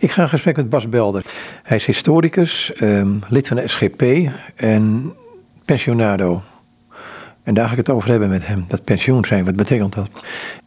[0.00, 1.24] Ik ga in gesprek met Bas Belder.
[1.62, 4.02] Hij is historicus, ehm, lid van de SGP
[4.56, 5.12] en
[5.64, 6.42] pensionado.
[7.42, 8.64] En daar ga ik het over hebben met hem.
[8.68, 10.08] Dat pensioen zijn, wat betekent dat?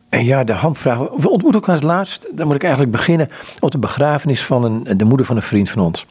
[0.09, 0.97] En ja, de hamvraag.
[0.97, 2.27] We ontmoeten elkaar het laatst.
[2.37, 5.69] Dan moet ik eigenlijk beginnen op de begrafenis van een, de moeder van een vriend
[5.69, 6.05] van ons.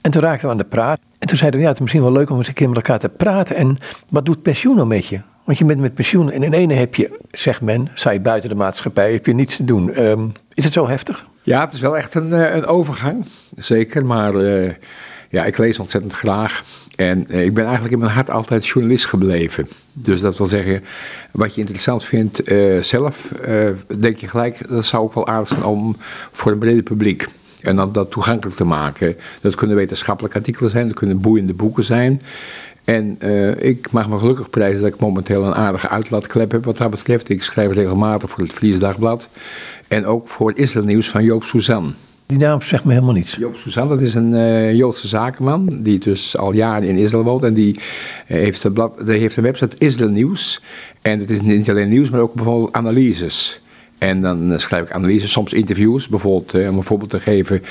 [0.00, 1.00] En toen raakten we aan de praat.
[1.18, 2.76] En toen zeiden we, ja, het is misschien wel leuk om eens een keer met
[2.76, 3.56] elkaar te praten.
[3.56, 3.78] En
[4.08, 5.20] wat doet pensioen nou met je?
[5.44, 8.54] Want je bent met pensioen en in ene heb je, zegt men, je buiten de
[8.54, 9.92] maatschappij, heb je niets te doen.
[9.92, 11.26] Ehm, is het zo heftig?
[11.42, 13.26] Ja, het is wel echt een, eh, een overgang,
[13.56, 14.06] zeker.
[14.06, 14.72] Maar uh,
[15.30, 16.62] ja, ik lees ontzettend graag.
[16.96, 19.68] En uh, ik ben eigenlijk in mijn hart altijd journalist gebleven.
[19.92, 20.84] Dus dat wil zeggen,
[21.32, 22.42] wat je interessant vindt
[22.80, 23.28] zelf,
[23.98, 25.96] denk je gelijk, dat zou ook wel aardig zijn om
[26.32, 27.26] voor een brede publiek.
[27.60, 29.16] En dan dat toegankelijk te maken.
[29.40, 32.22] Dat kunnen wetenschappelijke artikelen zijn, dat kunnen boeiende boeken zijn.
[32.84, 36.76] En uh, ik mag me gelukkig prijzen dat ik momenteel een aardige uitlaatklep heb wat
[36.76, 37.28] dat betreft.
[37.28, 39.28] Ik schrijf regelmatig voor het Fries Dagblad.
[39.88, 41.94] En ook voor Israël Nieuws van Joop Suzan.
[42.26, 43.36] Die naam zegt me helemaal niets.
[43.36, 47.42] Joop Suzan, dat is een uh, Joodse zakenman die dus al jaren in Israël woont.
[47.42, 47.80] En die, uh,
[48.26, 50.62] heeft, een blad, die heeft een website Israël Nieuws.
[51.02, 53.60] En het is niet alleen nieuws, maar ook bijvoorbeeld analyses.
[54.00, 56.08] En dan eh, schrijf ik analyses, soms interviews.
[56.08, 57.62] Bijvoorbeeld, om een voorbeeld te geven,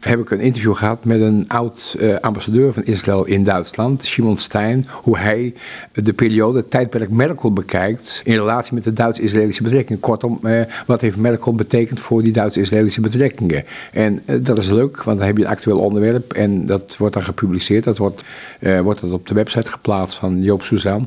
[0.00, 4.38] heb ik een interview gehad met een oud uh, ambassadeur van Israël in Duitsland, Simon
[4.38, 4.86] Stein.
[4.90, 5.54] Hoe hij
[5.92, 10.00] de periode, het tijdperk Merkel bekijkt in relatie met de Duits-Israëlische betrekkingen.
[10.00, 10.40] Kortom,
[10.86, 13.64] wat heeft Merkel betekend voor die Duits-Israëlische betrekkingen?
[13.92, 17.22] En dat is leuk, want dan heb je een actueel onderwerp en dat wordt dan
[17.22, 17.84] gepubliceerd.
[17.84, 18.22] Dat wordt,
[18.82, 21.06] wordt dat op de website geplaatst van Joop Suzanne.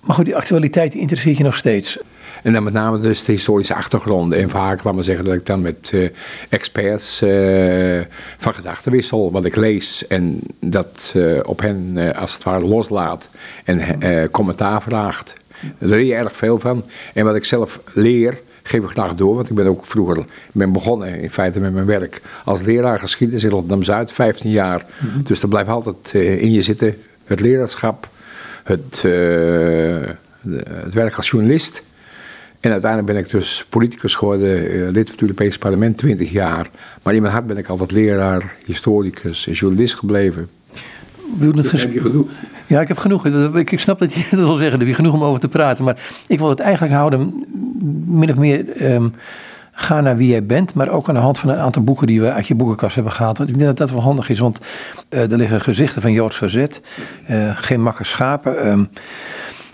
[0.00, 1.98] Maar goed, die actualiteit interesseert je nog steeds.
[2.42, 4.38] En dan met name dus de historische achtergronden.
[4.38, 6.08] En vaak, laat maar zeggen, dat ik dan met uh,
[6.48, 8.00] experts uh,
[8.38, 9.32] van gedachten wissel.
[9.32, 13.28] Wat ik lees en dat uh, op hen als het ware loslaat.
[13.64, 15.34] En commentaar vraagt.
[15.78, 16.84] Daar leer je erg veel van.
[17.14, 19.34] En wat ik zelf leer, geef ik graag door.
[19.34, 23.44] Want ik ben ook vroeger ben begonnen in feite met mijn werk als leraar geschiedenis
[23.44, 24.12] in Rotterdam-Zuid.
[24.12, 24.84] 15 jaar.
[25.00, 25.22] Mm -hmm.
[25.24, 26.96] Dus dat blijft altijd in je zitten.
[27.24, 28.08] Het leraarschap,
[28.64, 29.02] het,
[30.82, 31.82] het werk als journalist.
[32.62, 36.70] En uiteindelijk ben ik dus politicus geworden, eh, lid van het Europese parlement, 20 jaar.
[37.02, 40.48] Maar in mijn hart ben ik altijd leraar, historicus en journalist gebleven.
[41.38, 42.28] We doen het dus heb je genoeg?
[42.66, 43.26] Ja, ik heb genoeg.
[43.54, 44.80] Ik snap dat je dat wil zeggen.
[44.80, 45.84] Er is genoeg om over te praten.
[45.84, 47.44] Maar ik wil het eigenlijk houden,
[48.06, 48.92] min of meer.
[48.92, 49.14] Um,
[49.72, 52.20] ga naar wie jij bent, maar ook aan de hand van een aantal boeken die
[52.20, 53.38] we uit je boekenkast hebben gehaald.
[53.38, 54.58] Want ik denk dat dat wel handig is, want
[55.10, 56.80] uh, er liggen gezichten van Joods verzet,
[57.30, 58.68] uh, geen makke schapen.
[58.68, 58.88] Um,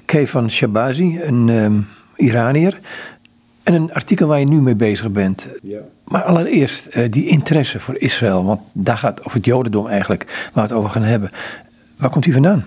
[0.05, 1.87] Kay van Shabazi, een um,
[2.19, 2.79] Iranier.
[3.63, 5.49] En een artikel waar je nu mee bezig bent.
[5.63, 5.79] Ja.
[6.05, 10.51] Maar allereerst uh, die interesse voor Israël, want daar gaat, of het Jodendom eigenlijk, waar
[10.67, 11.31] we het over gaan hebben.
[11.97, 12.65] Waar komt die vandaan?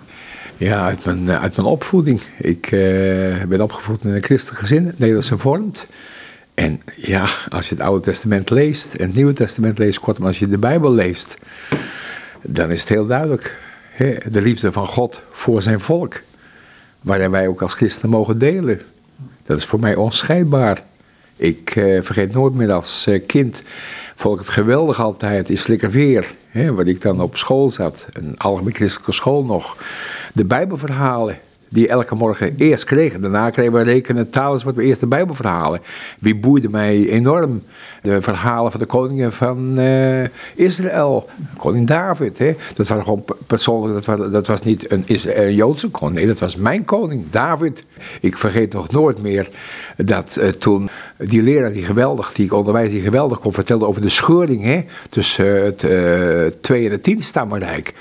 [0.57, 2.21] Ja, uit mijn, eh, uit mijn opvoeding.
[2.37, 5.87] Ik uh, ben opgevoed in een christelijk gezin, Nederlands hervormd.
[6.53, 10.39] En ja, als je het Oude Testament leest en het Nieuwe Testament leest, kortom als
[10.39, 11.37] je de Bijbel leest,
[12.41, 13.59] dan is het heel duidelijk.
[13.91, 14.15] Hè?
[14.31, 16.21] De liefde van God voor zijn volk,
[17.01, 18.81] waarin wij ook als christenen mogen delen.
[19.51, 20.83] Dat is voor mij onscheidbaar.
[21.35, 23.63] Ik uh, vergeet nooit meer als uh, kind,
[24.15, 28.37] vond ik het geweldig altijd in Slikkerveer, hè, waar ik dan op school zat, een
[28.37, 29.77] algemeen christelijke school nog,
[30.33, 31.39] de Bijbelverhalen
[31.73, 33.21] die elke morgen eerst kregen.
[33.21, 35.81] Daarna kregen we rekenen, taal wat we eerst de Bijbelverhalen.
[36.19, 37.63] Wie boeide mij enorm?
[38.01, 40.23] De verhalen van de koningen van uh,
[40.55, 41.29] Israël.
[41.57, 42.37] Koning David.
[42.37, 42.55] Hè?
[42.75, 46.17] Dat was gewoon persoonlijk, dat was, dat was niet een, Joodse koning.
[46.17, 47.85] Nee, dat was mijn koning, David.
[48.21, 49.49] Ik vergeet nog nooit meer
[49.97, 54.01] dat uh, toen die leraar, die geweldig, die ik onderwijs, die geweldig kon vertellen over
[54.01, 57.93] de scheuring hè, tussen uh, het uh, twee en het tien stammenrijk.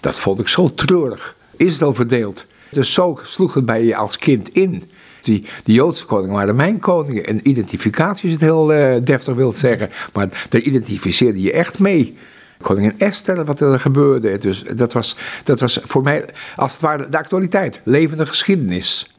[0.00, 1.36] Dat vond ik zo treurig.
[1.56, 2.46] Israël verdeeld.
[2.70, 4.82] Dus zo sloeg het bij je als kind in.
[5.22, 7.26] Die, die Joodse koningen waren mijn koningen.
[7.26, 9.90] En identificatie is het heel uh, deftig wil zeggen.
[10.12, 12.16] Maar daar identificeerde je echt mee.
[12.60, 14.38] Koningin Esther, wat er gebeurde.
[14.38, 16.24] Dus dat was, dat was voor mij
[16.56, 17.80] als het ware de actualiteit.
[17.84, 19.10] Levende geschiedenis.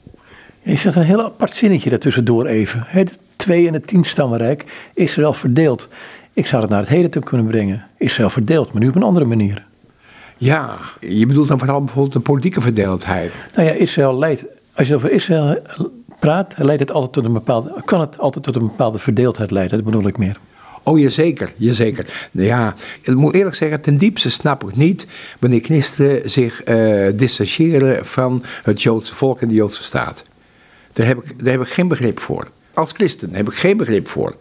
[0.61, 2.83] Je zegt een heel apart zinnetje daartussendoor even.
[2.85, 4.63] Het twee- en het tienstammenrijk.
[4.93, 5.87] Israël verdeeld.
[6.33, 7.85] Ik zou het naar het heden toe kunnen brengen.
[7.97, 9.65] Israël verdeeld, maar nu op een andere manier.
[10.37, 13.31] Ja, je bedoelt dan vooral bijvoorbeeld de politieke verdeeldheid.
[13.55, 15.61] Nou ja, Israël leidt, als je over Israël
[16.19, 19.77] praat, leidt het altijd tot een bepaalde, kan het altijd tot een bepaalde verdeeldheid leiden,
[19.77, 20.37] dat bedoel ik meer.
[20.83, 22.29] Oh, jazeker, jazeker.
[22.31, 25.07] Ja, ik moet eerlijk zeggen, ten diepste snap ik niet
[25.39, 30.23] wanneer christenen zich uh, distancieren van het Joodse volk en de Joodse staat.
[30.93, 32.47] Daar heb, ik, daar heb ik geen begrip voor.
[32.73, 34.35] Als christen heb ik geen begrip voor.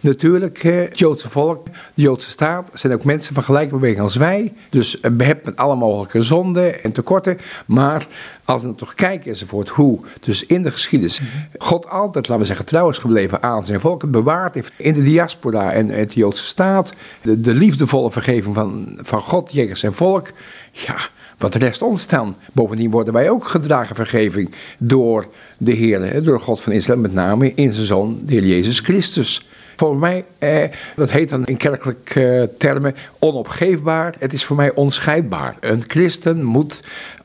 [0.00, 4.52] Natuurlijk, het Joodse volk, de Joodse staat, zijn ook mensen van gelijke beweging als wij.
[4.70, 7.38] Dus behept met alle mogelijke zonden en tekorten.
[7.66, 8.06] Maar
[8.44, 11.20] als we toch kijken enzovoort hoe, dus in de geschiedenis,
[11.58, 14.10] God altijd, laten we zeggen, trouw is gebleven aan zijn volk.
[14.10, 16.92] Bewaard heeft in de diaspora en het Joodse staat.
[17.22, 20.32] De, de liefdevolle vergeving van, van God jegens zijn volk.
[20.72, 20.96] Ja,
[21.38, 22.36] wat rest ons dan?
[22.52, 25.26] Bovendien worden wij ook gedragen vergeving door
[25.58, 29.48] de Heer, door God van Israël, met name in zijn zoon, de Heer Jezus Christus.
[29.76, 30.64] Voor mij, eh,
[30.96, 34.14] dat heet dan in kerkelijke eh, termen onopgeefbaar.
[34.18, 35.56] Het is voor mij onscheidbaar.
[35.60, 36.82] Een christen moet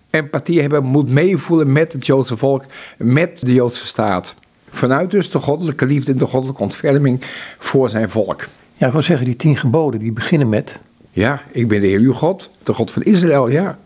[0.10, 2.64] empathie hebben, moet meevoelen met het Joodse volk,
[2.98, 4.34] met de Joodse staat.
[4.70, 7.22] Vanuit dus de goddelijke liefde en de goddelijke ontferming
[7.60, 8.48] voor zijn volk.
[8.74, 10.80] Ja, ik wil zeggen, die tien geboden die beginnen met.
[11.12, 13.80] Ja, ik ben de Heer uw God, de God van Israël, ja.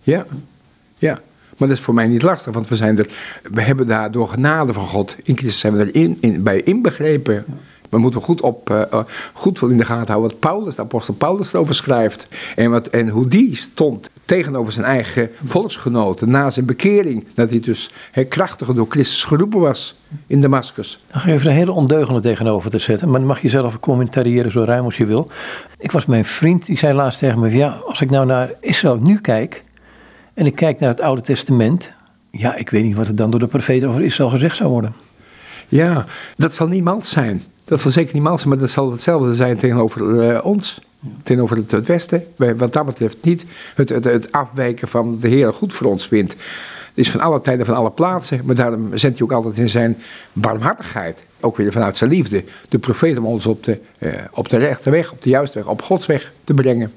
[0.00, 0.26] Ja,
[0.98, 1.20] ja.
[1.56, 3.08] Maar dat is voor mij niet lastig, want we, zijn er,
[3.52, 7.44] we hebben daar door genade van God, in Christus zijn we erin in, bij inbegrepen.
[7.88, 8.98] We moeten goed, op, uh,
[9.32, 12.26] goed in de gaten houden wat Paulus, de apostel Paulus erover schrijft.
[12.56, 17.26] En, wat, en hoe die stond tegenover zijn eigen volksgenoten na zijn bekering.
[17.34, 17.90] Dat hij dus
[18.28, 19.94] krachtiger door Christus geroepen was
[20.26, 21.04] in Damascus.
[21.10, 23.08] Dan ga je even een hele ondeugende tegenover te zetten.
[23.08, 25.30] Maar dan mag je zelf commentariëren zo ruim als je wil.
[25.78, 27.50] Ik was mijn vriend, die zei laatst tegen me...
[27.50, 29.64] Ja, als ik nou naar Israël nu kijk...
[30.34, 31.92] en ik kijk naar het Oude Testament...
[32.30, 34.94] ja, ik weet niet wat er dan door de profeten over Israël gezegd zou worden.
[35.68, 36.04] Ja,
[36.36, 37.42] dat zal niemand zijn.
[37.68, 40.80] Dat zal zeker niemand zijn, maar dat zal hetzelfde zijn tegenover uh, ons.
[41.22, 42.24] Tegenover het, het, Westen.
[42.36, 43.44] Wat dat betreft niet
[43.74, 46.32] het, het, het afwijken van de Heer goed voor ons vindt.
[46.32, 48.40] Het is van alle tijden, van alle plaatsen.
[48.44, 49.96] Maar daarom zendt hij ook altijd in zijn
[50.32, 51.24] barmhartigheid.
[51.40, 52.44] Ook weer vanuit zijn liefde.
[52.68, 55.68] De profeet om ons op de, uh, op de rechte weg, op de juiste weg,
[55.68, 56.92] op Gods weg te brengen.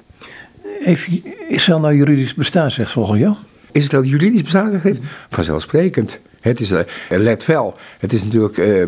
[0.80, 1.08] Heeft
[1.50, 3.36] Israël nou juridisch bestaansrecht volgens jou?
[3.72, 5.00] Israël juridisch bestaansrecht heeft?
[5.30, 6.20] Vanzelfsprekend.
[6.40, 6.80] Het is, uh,
[7.10, 8.58] let wel, het is natuurlijk...
[8.58, 8.84] Uh,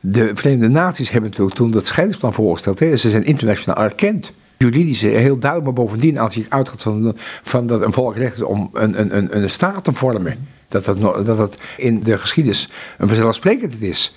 [0.00, 2.78] de Verenigde Naties hebben toen dat scheidingsplan voorgesteld.
[2.78, 2.96] Hè.
[2.96, 4.32] Ze zijn internationaal erkend.
[4.58, 6.82] Juridisch heel duidelijk, maar bovendien als je uitgaat
[7.42, 10.48] van, dat een volk recht is om een, een, een, een staat te vormen.
[10.68, 14.14] Dat dat, dat in de geschiedenis een vanzelfsprekend is.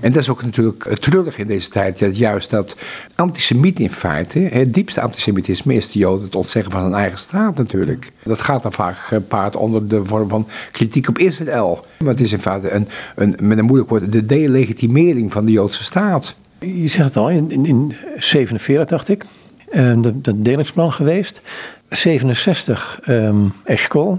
[0.00, 2.76] En dat is ook natuurlijk treurig in deze tijd, dat juist dat
[3.14, 7.56] antisemiet in feite, het diepste antisemitisme is de Joden het ontzeggen van hun eigen staat
[7.56, 8.12] natuurlijk.
[8.22, 11.86] Dat gaat dan vaak gepaard onder de vorm van kritiek op Israël.
[11.98, 15.52] Maar het is in feite een, een, met een moeilijk woord de delegitimering van de
[15.52, 16.34] Joodse staat.
[16.58, 19.24] Je zegt het al, in, in, in 47 dacht ik,
[19.72, 21.40] uh, dat, dat delingsplan geweest.
[21.88, 24.18] 67 um, Eshkol.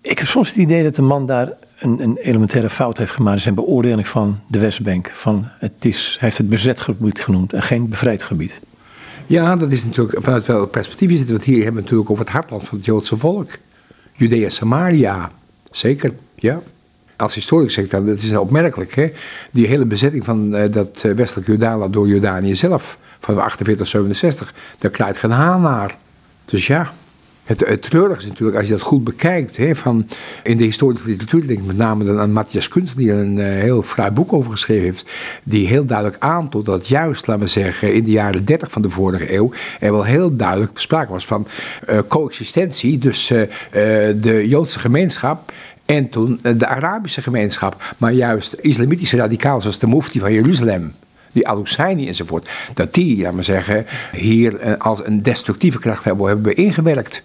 [0.00, 3.40] Ik heb soms het idee dat de man daar een, een, elementaire fout heeft gemaakt
[3.40, 5.10] zijn beoordeling van de Westbank.
[5.12, 8.60] Van het is, hij heeft het bezet gebied genoemd en geen bevrijd gebied.
[9.26, 11.30] Ja, dat is natuurlijk vanuit welk perspectief is het.
[11.30, 13.50] Want hier hebben we natuurlijk over het hartland van het Joodse volk.
[14.12, 15.30] Judea Samaria,
[15.70, 16.60] zeker, ja.
[17.16, 19.12] Als historicus zeg ik dan, dat is opmerkelijk, hè.
[19.50, 24.54] Die hele bezetting van uh, dat uh, westelijk Jordaan door Jordanië zelf, van 48 67,
[24.78, 25.96] daar krijgt geen haan naar.
[26.44, 26.92] Dus ja,
[27.48, 30.06] het, het treurige is natuurlijk, als je dat goed bekijkt, hè, van
[30.42, 33.38] in de historische literatuur, denk ik met name dan aan Matthias Kunst, die er een
[33.38, 35.10] uh, heel fraai boek over geschreven heeft,
[35.44, 38.90] die heel duidelijk aantoont dat juist, laten we zeggen, in de jaren 30 van de
[38.90, 41.46] vorige eeuw, er wel heel duidelijk sprake was van
[41.88, 45.52] uh, coexistentie, dus de Joodse gemeenschap
[45.84, 50.92] en toen de Arabische gemeenschap, maar juist islamitische radicalen zoals de mufti van Jeruzalem,
[51.32, 56.56] die Al-Husseini enzovoort, dat die, laten we zeggen, hier als een destructieve kracht hebben, hebben
[56.56, 57.22] ingewerkt.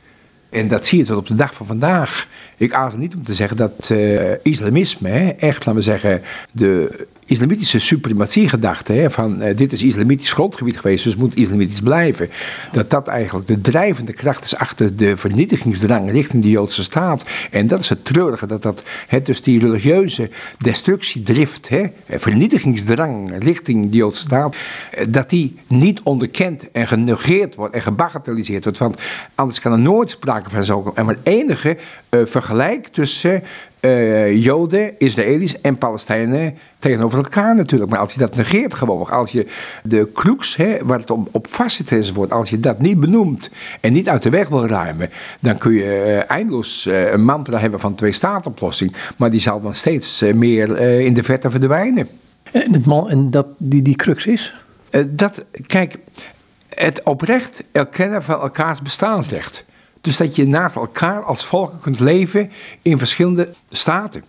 [0.53, 2.27] En dat zie je tot op de dag van vandaag.
[2.57, 6.21] Ik aarzel niet om te zeggen dat uh, islamisme, echt, laten we zeggen,
[6.51, 12.29] de islamitische suprematiegedachte, hè, van uh, dit is islamitisch grondgebied geweest, dus moet islamitisch blijven,
[12.71, 17.23] dat dat eigenlijk de drijvende kracht is achter de vernietigingsdrang richting de Joodse staat.
[17.51, 23.89] En dat is het treurige, dat dat, hè, dus die religieuze destructiedrift, hè, vernietigingsdrang richting
[23.89, 24.55] de Joodse staat,
[24.91, 29.01] eh, dat die niet onderkend en genegeerd wordt en gebagatelliseerd wordt, want
[29.35, 30.83] anders kan er nooit sprake van zijn.
[30.93, 31.77] En maar enige
[32.09, 33.43] uh, vergelijk tussen
[33.85, 37.91] uh, Joden, Israëli's en Palestijnen tegenover elkaar natuurlijk.
[37.91, 39.47] Maar als je dat negeert gewoon, als je
[39.83, 43.49] de crux, hè, waar het op, op vast zit enzovoort, als je dat niet benoemt
[43.81, 45.09] en niet uit de weg wil ruimen,
[45.39, 49.59] dan kun je uh, eindeloos uh, een mantra hebben van twee staatoplossing, maar die zal
[49.59, 52.07] dan steeds meer in de verte verdwijnen.
[52.51, 54.53] En, het man, en dat die, die crux is?
[55.07, 55.97] dat, kijk,
[56.75, 59.65] het oprecht erkennen van elkaars bestaansrecht.
[60.03, 64.23] Dus dat je naast elkaar als volken kunt leven in verschillende staten.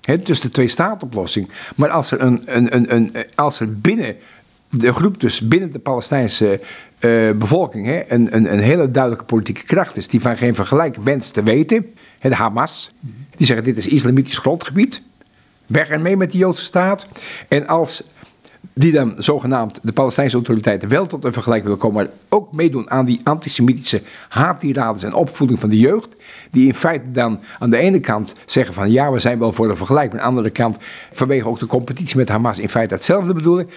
[0.00, 1.50] He, dus de twee-staatoplossing.
[1.76, 4.16] Maar als er, een, een, een, een, als er binnen
[4.70, 6.60] de groep, dus binnen de Palestijnse
[7.00, 10.96] uh, bevolking, he, een, een, een hele duidelijke politieke kracht is, die van geen vergelijk
[10.96, 12.92] wenst te weten, he, de Hamas,
[13.36, 15.02] die zeggen dit is islamitisch grondgebied,
[15.66, 17.06] weg ermee met de Joodse staat.
[17.48, 18.02] En als
[18.72, 22.90] die dan zogenaamd de Palestijnse autoriteiten wel tot een vergelijking willen komen, maar ook meedoen
[22.90, 26.08] aan die antisemitische haattirades en opvoeding van de jeugd,
[26.50, 29.68] die in feite dan aan de ene kant zeggen van ja, we zijn wel voor
[29.68, 30.78] een vergelijking, maar aan de andere kant
[31.12, 33.70] vanwege ook de competitie met Hamas in feite hetzelfde bedoelen.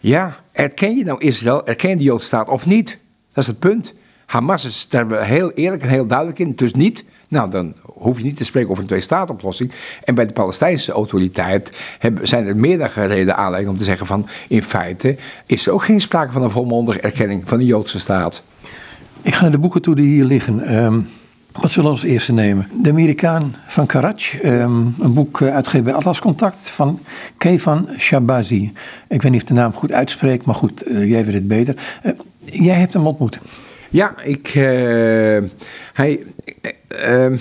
[0.00, 2.98] Ja, erken je nou Israël, erken je de Joodse staat of niet?
[3.32, 3.94] Dat is het punt.
[4.26, 7.04] Hamas is daar heel eerlijk en heel duidelijk in, dus niet.
[7.28, 9.72] Nou, dan hoef je niet te spreken over een twee-staat-oplossing.
[10.04, 14.28] En bij de Palestijnse autoriteit hebben, zijn er meerdere reden aanleiding om te zeggen van...
[14.48, 15.16] in feite
[15.46, 18.42] is er ook geen sprake van een volmondige erkenning van de Joodse staat.
[19.22, 20.74] Ik ga naar de boeken toe die hier liggen.
[20.74, 21.08] Um,
[21.52, 22.68] wat zullen we als eerste nemen?
[22.82, 27.00] De Amerikaan van Karaj, um, een boek uh, uitgegeven bij Atlas Contact van
[27.38, 28.72] Kevan Shabazi.
[29.08, 31.74] Ik weet niet of de naam goed uitspreekt, maar goed, uh, jij weet het beter.
[32.04, 32.12] Uh,
[32.44, 33.38] jij hebt hem ontmoet.
[33.88, 34.48] Ja, ik.
[35.92, 36.20] hij.
[36.88, 37.36] Ehm,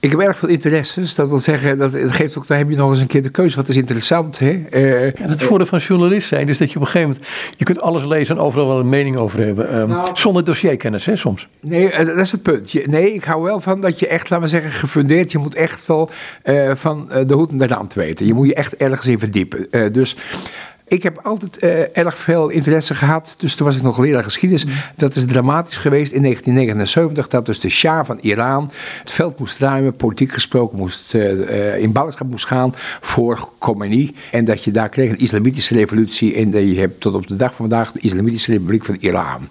[0.00, 1.14] ik heb erg veel interesses.
[1.14, 3.56] Dat wil zeggen, dat geeft ook, daar heb je nog eens een keer de keuze.
[3.56, 4.62] Wat is interessant, hè?
[4.70, 7.28] Uh, ja, het voordeel van journalist zijn is dat je op een gegeven moment...
[7.56, 9.76] je kunt alles lezen en overal wel een mening over hebben.
[9.76, 11.48] Um, nou, zonder dossierkennis, hè, soms.
[11.60, 12.70] Nee, uh, dat is het punt.
[12.70, 15.32] Je, nee, ik hou wel van dat je echt, laten we zeggen, gefundeerd...
[15.32, 16.10] je moet echt wel
[16.44, 18.26] uh, van de hoed en de rand weten.
[18.26, 19.92] Je moet je echt ergens in verdiepen.
[19.92, 20.16] dus...
[20.88, 23.34] Ik heb altijd uh, erg veel interesse gehad.
[23.38, 24.64] Dus toen was ik nog leraar geschiedenis.
[24.64, 24.72] Mm.
[24.96, 27.28] Dat is dramatisch geweest in 1979.
[27.28, 29.96] Dat dus de Shah van Iran het veld moest ruimen.
[29.96, 34.14] Politiek gesproken moest, uh, in ballingschap moest gaan voor Khomeini.
[34.30, 36.34] En dat je daar kreeg een islamitische revolutie.
[36.34, 39.48] En je hebt tot op de dag van vandaag de Islamitische Republiek van Iran.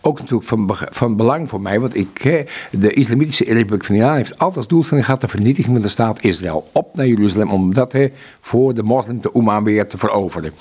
[0.00, 1.80] Ook natuurlijk van, van belang voor mij.
[1.80, 5.82] Want ik, de Islamitische Republiek van Iran heeft altijd als doelstelling gehad de vernietiging van
[5.82, 6.66] de staat Israël.
[6.72, 7.94] Op naar Jeruzalem om dat
[8.40, 10.52] voor de moslim, de Oema weer te veroveren.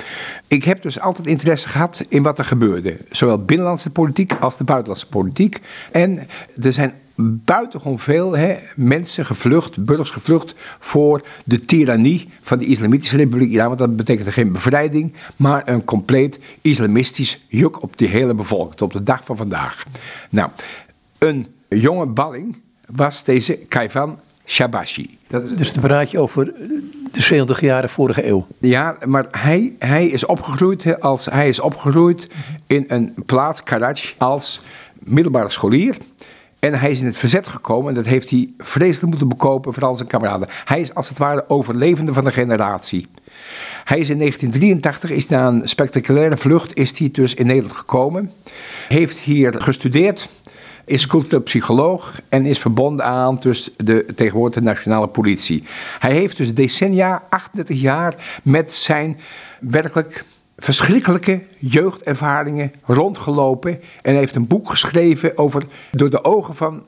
[0.47, 2.97] Ik heb dus altijd interesse gehad in wat er gebeurde.
[3.09, 5.59] Zowel binnenlandse politiek als de buitenlandse politiek.
[5.91, 6.27] En
[6.61, 13.17] er zijn buitengewoon veel hè, mensen gevlucht, burgers gevlucht voor de tirannie van de Islamitische
[13.17, 13.67] Republiek Iran.
[13.67, 18.93] Want dat betekent geen bevrijding, maar een compleet islamistisch juk op die hele bevolking, op
[18.93, 19.83] de dag van vandaag.
[20.29, 20.49] Nou,
[21.17, 24.19] een jonge balling was deze Kaivan
[24.53, 25.17] Shabashi.
[25.27, 26.53] Dat is dus dan praat je over
[27.11, 28.47] de 70 jaren vorige eeuw.
[28.59, 32.27] Ja, maar hij, hij is opgegroeid als hij is opgegroeid
[32.67, 34.61] in een plaats, Karaj, als
[34.99, 35.97] middelbare scholier.
[36.59, 39.95] En hij is in het verzet gekomen en dat heeft hij vreselijk moeten bekopen, vooral
[39.95, 40.47] zijn kameraden.
[40.65, 43.07] Hij is als het ware overlevende van de generatie.
[43.83, 48.31] Hij is in 1983, is na een spectaculaire vlucht, is hij dus in Nederland gekomen.
[48.87, 50.29] Heeft hier gestudeerd
[50.85, 55.63] is cultureel psycholoog en is verbonden aan dus de tegenwoordige nationale politie.
[55.99, 59.19] Hij heeft dus decennia, 38 jaar, met zijn
[59.59, 60.25] werkelijk
[60.57, 66.83] verschrikkelijke jeugdervaringen rondgelopen en heeft een boek geschreven over door de ogen van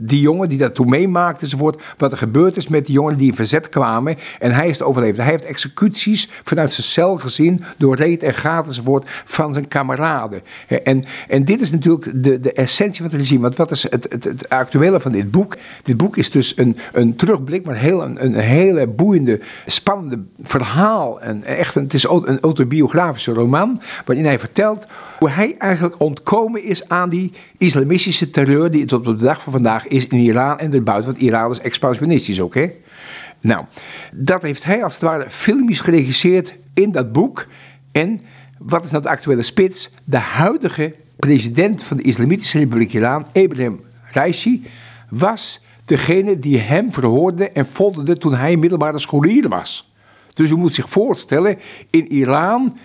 [0.00, 3.28] die jongen die dat toen meemaakte enzovoort, wat er gebeurd is met die jongen die
[3.28, 4.16] in verzet kwamen.
[4.38, 5.16] En hij is overleefd.
[5.16, 10.42] Hij heeft executies vanuit zijn cel gezien, door reet en gaat enzovoort, van zijn kameraden.
[10.84, 13.42] En, en dit is natuurlijk de, de essentie van het regime.
[13.42, 15.56] Want wat is het, het, het actuele van dit boek?
[15.82, 21.20] Dit boek is dus een, een terugblik, maar heel, een, hele boeiende, spannende verhaal.
[21.20, 24.86] En echt het is een autobiografische roman, waarin hij vertelt
[25.18, 29.52] hoe hij eigenlijk ontkomen is aan die islamistische terreur die tot op de dag van
[29.52, 31.10] vandaag is in Iran en erbuiten.
[31.10, 32.70] Want Iran is expansionistisch ook, hè?
[33.40, 33.64] Nou,
[34.12, 37.46] dat heeft hij als het ware filmisch geregisseerd in dat boek.
[37.92, 38.20] En
[38.58, 39.90] wat is nou de actuele spits?
[40.04, 43.80] De huidige president van de Islamitische Republiek Iran, Ibrahim
[44.12, 44.66] Raisi,
[45.10, 49.92] was degene die hem verhoorde en folterde toen hij middelbare scholier was.
[50.34, 51.58] Dus u moet zich voorstellen,
[51.90, 52.78] in Iran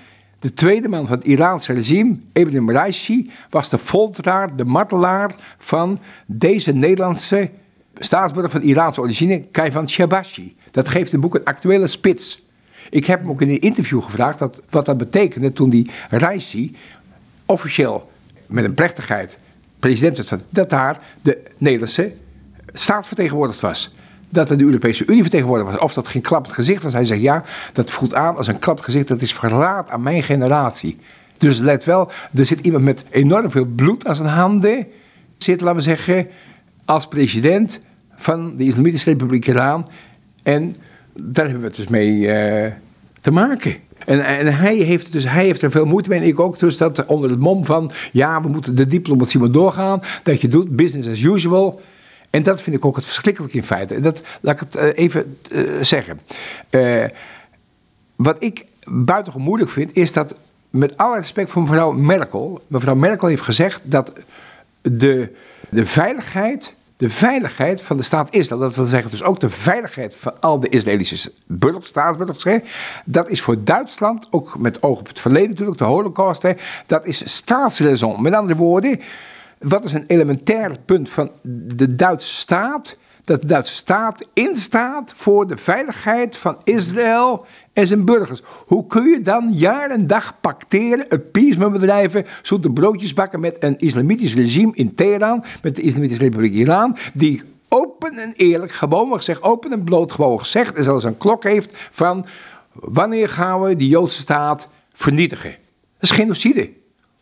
[0.44, 6.00] de tweede man van het Iraanse regime, Ibn Raisi, was de folteraar, de martelaar van
[6.26, 7.50] deze Nederlandse
[8.00, 10.56] staatsburger van Iraanse origine, Kaivan Shabashi.
[10.72, 12.46] Dat geeft het boek een actuele spits.
[12.90, 16.76] Ik heb hem ook in een interview gevraagd wat dat betekende toen die Raisi
[17.46, 18.12] officieel
[18.46, 19.40] met een plechtigheid
[19.80, 22.12] president werd van, dat daar de Nederlandse
[22.74, 23.92] staatsvertegenwoordigd was
[24.34, 25.80] dat er de Europese Unie vertegenwoordigd was.
[25.80, 26.94] Of dat geen klappend gezicht was.
[26.94, 29.08] Hij zegt ja, dat voelt aan als een klappend gezicht.
[29.08, 30.98] Dat is verraad aan mijn generatie.
[31.38, 34.88] Dus let wel, er zit iemand met enorm veel bloed aan zijn handen.
[35.38, 36.28] Zit, laten we zeggen,
[36.86, 37.80] als president
[38.16, 39.88] van de Islamitische Republiek Iran.
[40.44, 40.76] En
[41.14, 42.72] daar hebben we het dus mee uh,
[43.22, 43.76] te maken.
[44.06, 46.20] En, en, hij, heeft dus, hij heeft er veel moeite mee.
[46.20, 46.60] En ik ook.
[46.60, 47.92] Dus dat onder het mom van.
[48.12, 50.02] Ja, we moeten de diplomatie maar doorgaan.
[50.24, 51.82] Dat je doet business as usual.
[52.34, 54.00] En dat vind ik ook het verschrikkelijke in feite.
[54.00, 56.20] Dat, laat ik het uh, even uh, zeggen.
[56.70, 57.06] Uh,
[58.16, 60.36] wat ik buitengewoon moeilijk vind, is dat
[60.70, 62.62] met alle respect voor mevrouw Merkel.
[62.68, 64.12] Mevrouw Merkel heeft gezegd dat
[64.82, 65.36] de,
[65.70, 70.16] de veiligheid, de veiligheid van de staat Israël, dat wil zeggen dus ook de veiligheid
[70.16, 72.62] van al de Israëlische burgers, staatsburgers,
[73.06, 76.48] dat is voor Duitsland, ook met oog op het verleden natuurlijk, de holocaust,
[76.86, 78.22] dat is staatsraison.
[78.22, 79.02] Met andere woorden,
[79.64, 81.32] wat is een elementair punt van
[81.76, 82.98] de Duitse staat?
[83.24, 88.42] Dat de Duitse staat instaat voor de veiligheid van Israël en zijn burgers.
[88.66, 94.36] Hoe kun je dan jaar en dag pacteren, appeasementbedrijven, zoete broodjes bakken met een islamitisch
[94.36, 99.72] regime in Teheran, met de Islamitische Republiek Iran, die open en eerlijk, gewoon gezegd, open
[99.72, 102.26] en bloot gewoon gezegd, en zelfs een klok heeft van
[102.74, 105.52] wanneer gaan we die Joodse staat vernietigen.
[105.52, 106.70] Dat is genocide.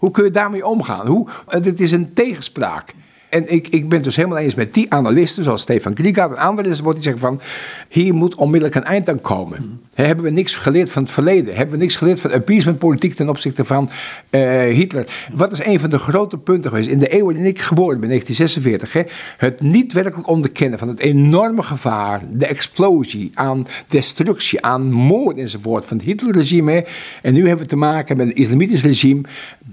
[0.01, 1.08] Hoe kun je daarmee omgaan?
[1.08, 2.93] Hoe, het is een tegenspraak.
[3.31, 6.38] En ik, ik ben het dus helemaal eens met die analisten, zoals Stefan Griegard en
[6.38, 7.41] anderen, die zeggen van,
[7.89, 9.79] hier moet onmiddellijk een eind aan komen.
[9.93, 11.55] hebben we niks geleerd van het verleden?
[11.55, 13.89] Hebben we niks geleerd van appeasementpolitiek ten opzichte van
[14.29, 15.27] uh, Hitler?
[15.33, 18.09] Wat is een van de grote punten geweest in de eeuw waarin ik geboren ben,
[18.09, 18.93] 1946?
[18.93, 19.01] Hè?
[19.38, 25.85] Het niet werkelijk onderkennen van het enorme gevaar, de explosie aan destructie, aan moord enzovoort
[25.85, 26.85] van het Hitlerregime.
[27.21, 29.21] En nu hebben we te maken met een islamitisch regime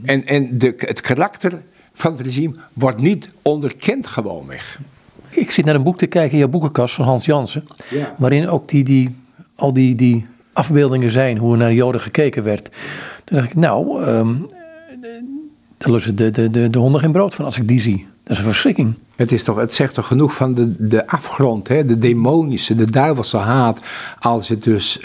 [0.04, 1.60] en, en de, het karakter
[1.98, 4.80] van het regime wordt niet onderkend gewoonweg.
[5.28, 7.64] Ik zit naar een boek te kijken in jouw boekenkast van Hans Jansen.
[7.90, 8.14] Ja.
[8.18, 9.16] Waarin ook die, die,
[9.54, 12.70] al die, die afbeeldingen zijn, hoe er naar Joden gekeken werd.
[13.24, 14.46] Toen dacht ik, nou, um,
[15.76, 18.06] daar lussen de, de, de, de honden geen brood van als ik die zie.
[18.22, 18.94] Dat is een verschrikking.
[19.16, 21.86] Het, is toch, het zegt toch genoeg van de, de afgrond, hè?
[21.86, 23.80] de demonische, de duivelse haat.
[24.18, 25.04] Als het dus uh,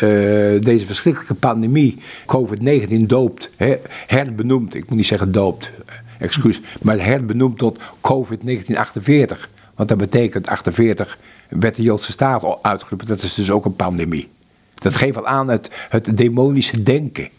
[0.62, 3.76] deze verschrikkelijke pandemie, COVID-19, doopt, hè?
[4.08, 4.76] herbenoemt.
[4.76, 5.72] Ik moet niet zeggen doopt,
[6.20, 9.50] excuus, maar herbenoemd tot COVID-1948.
[9.76, 11.18] Want dat betekent, 48
[11.50, 13.08] werd de Joodse staat uitgeroepen.
[13.08, 14.30] Dat is dus ook een pandemie.
[14.74, 17.30] Dat geeft al aan het, het demonische denken.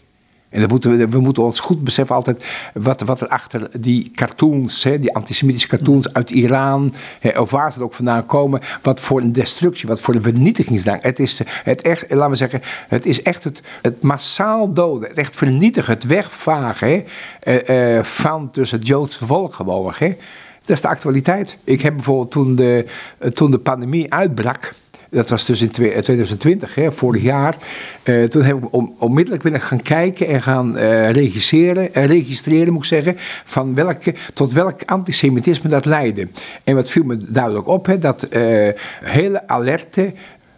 [0.55, 4.83] En dan moeten we, moeten ons goed beseffen altijd wat, wat er achter die cartoons,
[4.83, 9.21] hè, die antisemitische cartoons uit Iran, hè, of waar ze ook vandaan komen, wat voor
[9.21, 11.01] een destructie, wat voor een vernietigingsdrang.
[11.01, 15.17] Het is, het echt, laten we zeggen, het is echt het, het massaal doden, het
[15.17, 17.03] echt vernietigen, het wegvagen hè,
[17.39, 19.93] eh, eh, van dus het Joodse volk gewoon.
[19.97, 20.07] Hè.
[20.65, 21.57] Dat is de actualiteit.
[21.63, 22.85] Ik heb bijvoorbeeld toen de,
[23.33, 24.73] toen de pandemie uitbrak,
[25.15, 27.55] dat was dus in 2020, hè, vorig jaar.
[28.03, 32.89] Uh, toen heb ik om, onmiddellijk willen gaan kijken en gaan uh, registreren, moet ik
[32.89, 36.27] zeggen, van welke, tot welk antisemitisme dat leidde.
[36.63, 38.27] En wat viel me duidelijk op, hè, dat
[39.01, 40.13] hele alerte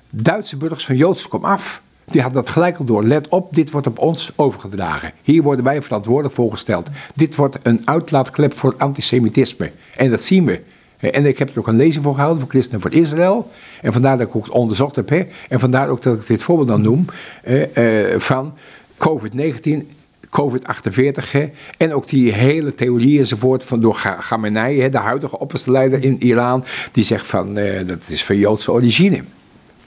[0.10, 1.82] Duitse burgers van Joods kom af.
[2.06, 3.04] Die hadden dat gelijk al door.
[3.04, 5.12] Let op, dit wordt op ons overgedragen.
[5.22, 6.90] Hier worden wij verantwoordelijk voor gesteld.
[7.16, 9.72] Dit wordt een uitlaatklep voor antisemitisme.
[9.96, 10.62] En dat zien we.
[11.00, 13.52] En ik heb er ook een lezing voor gehouden voor Christenen voor Israël.
[13.82, 15.10] En vandaar dat ik ook onderzocht heb.
[15.10, 17.06] Hè, en vandaar ook dat ik dit voorbeeld dan noem.
[17.44, 18.54] Eh, van
[18.98, 19.96] COVID-19
[20.30, 26.24] COVID-48 en ook die hele theorie enzovoort van door Khamenei, hè, de huidige opperste in
[26.24, 29.24] Iran, die zegt van uh, dat is van Joodse origine.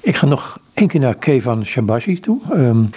[0.01, 2.41] Ik ga nog één keer naar Kevan Shabashi toe.
[2.53, 2.91] Um,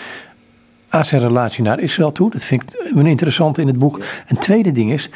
[0.89, 2.31] aan zijn relatie naar Israël toe.
[2.31, 3.99] Dat vind ik een interessant in het boek.
[4.27, 5.09] Een tweede ding is,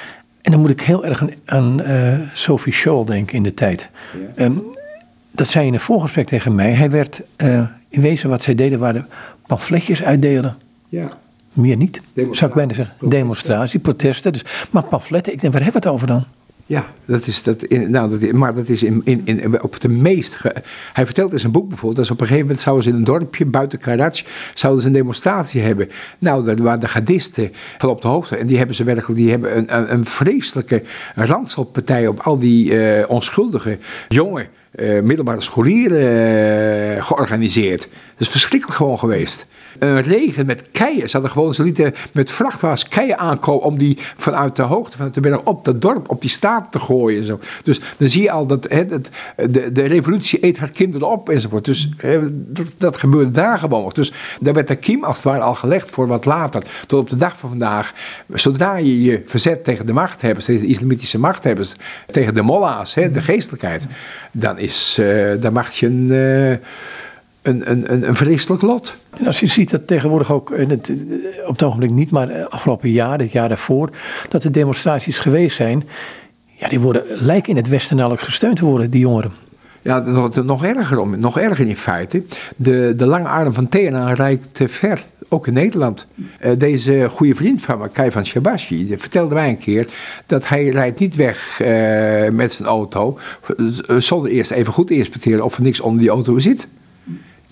[0.48, 3.90] en dan moet ik heel erg aan, uh, Sophie Scholl denken in de tijd.
[4.36, 4.52] Ehm,
[5.32, 6.72] dat zei in een voorgesprek tegen mij.
[6.72, 9.08] Hij werd, uh, in wezen wat zij deden waren
[9.48, 10.56] pamfletjes uitdelen.
[10.90, 11.10] Ja.
[11.54, 13.10] Meer niet, zou ik bijna zeggen.
[13.10, 14.34] Demonstratie, protesten.
[14.34, 16.24] Dus, maar pamfletten, ik denk, waar hebben we het over dan?
[16.70, 20.38] Ja, dat is dat, nou, dat, maar dat is in, in, in, op de meest.
[20.94, 23.04] hij vertelt in zijn boek bijvoorbeeld dat op een gegeven moment zouden ze in een
[23.04, 25.90] dorpje buiten Karaj zouden ze een demonstratie hebben.
[26.20, 29.30] Nou, daar waren de gadisten van op de hoogte en die hebben ze werkelijk die
[29.30, 30.84] hebben een, een, vreselijke
[31.16, 33.78] randselpartij op al die uh, onschuldige
[34.08, 37.82] jonge uh, middelbare scholieren uh, georganiseerd.
[37.82, 39.46] Dat is verschrikkelijk gewoon geweest
[39.80, 41.10] een regen met keien.
[41.10, 45.10] Ze hadden gewoon, ze lieten met vrachtwagens keien aankomen om die vanuit de hoogte van
[45.12, 47.20] de berg op dat dorp, op die staat te gooien.
[47.20, 47.40] En zo.
[47.63, 51.66] Dus dan zie je al dat het, de, de revolutie eet haar kinderen op enzovoort.
[51.66, 51.90] Dus
[52.78, 53.92] dat, gebeurde daar gewoon.
[53.94, 56.63] Dus daar werd de kiem als het ware al gelegd voor wat later.
[56.88, 57.94] Tot op de dag van vandaag.
[58.34, 63.22] Zodra je je verzet tegen de machthebbers, tegen de islamitische machthebbers, tegen de molla's, de
[63.22, 63.88] geestelijkheid,
[64.32, 66.60] dan, is, uh, dan mag je een...
[67.48, 68.96] een, een, een vreselijk lot.
[69.18, 70.92] En als je ziet dat tegenwoordig ook, het,
[71.46, 73.90] op het ogenblik niet, maar afgelopen jaar, het jaar daarvoor,
[74.30, 75.84] dat er demonstraties geweest zijn,
[76.46, 79.32] ja, die worden, lijken in het Westen nauwelijks gesteund te worden, die jongeren.
[79.82, 82.24] Ja, nog, nog erger om, nog erger in feite.
[82.56, 86.06] De, de lange arm van Teheran reikt ver, ook in Nederland.
[86.16, 89.88] Uh, deze goede vriend van me, Kai van Shabashi, vertelde mij een keer
[90.26, 91.62] dat hij rijdt niet weg
[92.32, 93.18] met zijn auto
[93.98, 96.68] zonder eerst even goed te inspecteren of er niks onder die auto zit.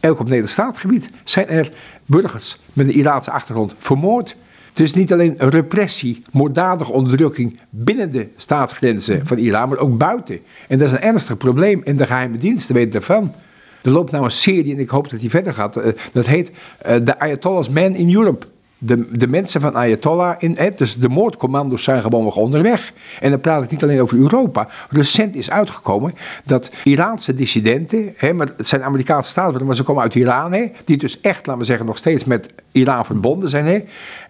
[0.05, 1.71] Ook op Nederlands staatsgebied zijn er
[2.05, 4.35] burgers met een Iraanse achtergrond vermoord.
[4.69, 10.41] Het is niet alleen repressie, moorddadige onderdrukking binnen de staatsgrenzen van Iran, maar ook buiten.
[10.67, 13.33] En dat is een ernstig probleem en de geheime diensten weten ervan.
[13.81, 15.77] Er loopt nou een serie en ik hoop dat die verder gaat.
[15.77, 18.45] Eh, dat heet The Ayatollah's Man in Europe.
[18.85, 22.91] De, de mensen van Ayatollah, in, dus de moordcommando's zijn gewoon nog onderweg.
[23.19, 24.67] En dan praat ik niet alleen over Europa.
[24.89, 26.13] Recent is uitgekomen
[26.45, 30.71] dat Iraanse dissidenten, hè, maar het zijn Amerikaanse staten, maar ze komen uit Iran, hè,
[30.85, 33.65] die dus echt, laten we zeggen, nog steeds met Iran verbonden zijn.
[33.65, 33.79] Hè,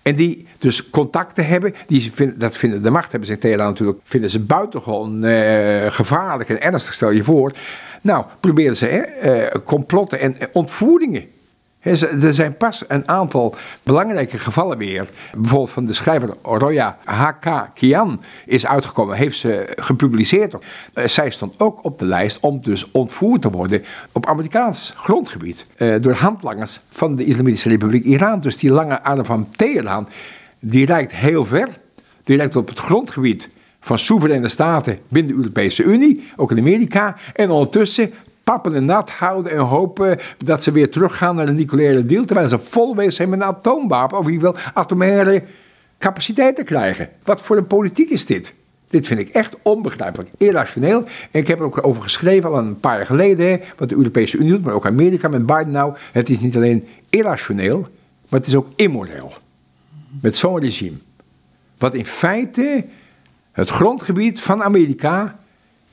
[0.01, 4.29] en die dus contacten hebben, die vinden, dat vinden de machthebbers in Teheran natuurlijk, vinden
[4.29, 7.51] ze buitengewoon uh, gevaarlijk en ernstig, stel je voor.
[8.01, 11.23] Nou, proberen ze hè, uh, complotten en ontvoeringen
[11.85, 15.09] er zijn pas een aantal belangrijke gevallen weer.
[15.33, 17.69] Bijvoorbeeld van de schrijver Roya H.K.
[17.73, 20.55] Kian is uitgekomen, heeft ze gepubliceerd.
[20.93, 25.65] Eh, zij stond ook op de lijst om dus ontvoerd te worden op Amerikaans grondgebied.
[25.75, 28.39] Eh, door handlangers van de Islamitische Republiek Iran.
[28.39, 30.07] Dus die lange arm van Teheran,
[30.59, 31.69] die reikt heel ver.
[32.23, 37.15] Die reikt op het grondgebied van soevereine staten binnen de Europese Unie, ook in Amerika.
[37.33, 38.13] En ondertussen
[38.45, 42.25] pappen en nat houden en hopen dat ze weer teruggaan naar de nucleaire deal.
[42.25, 45.43] Terwijl ze vol zijn met een atoomwapen of wie wil atomaire
[45.97, 47.09] capaciteiten krijgen.
[47.23, 48.53] Wat voor een politiek is dit?
[48.87, 51.03] Dit vind ik echt onbegrijpelijk, irrationeel.
[51.31, 54.37] En ik heb er ook over geschreven al een paar jaar geleden, wat de Europese
[54.37, 55.95] Unie doet, maar ook Amerika met Biden nou.
[56.11, 57.79] Het is niet alleen irrationeel,
[58.29, 59.33] maar het is ook immoreel.
[60.21, 60.97] Met zo'n regime.
[61.77, 62.85] Wat in feite
[63.51, 65.39] het grondgebied van Amerika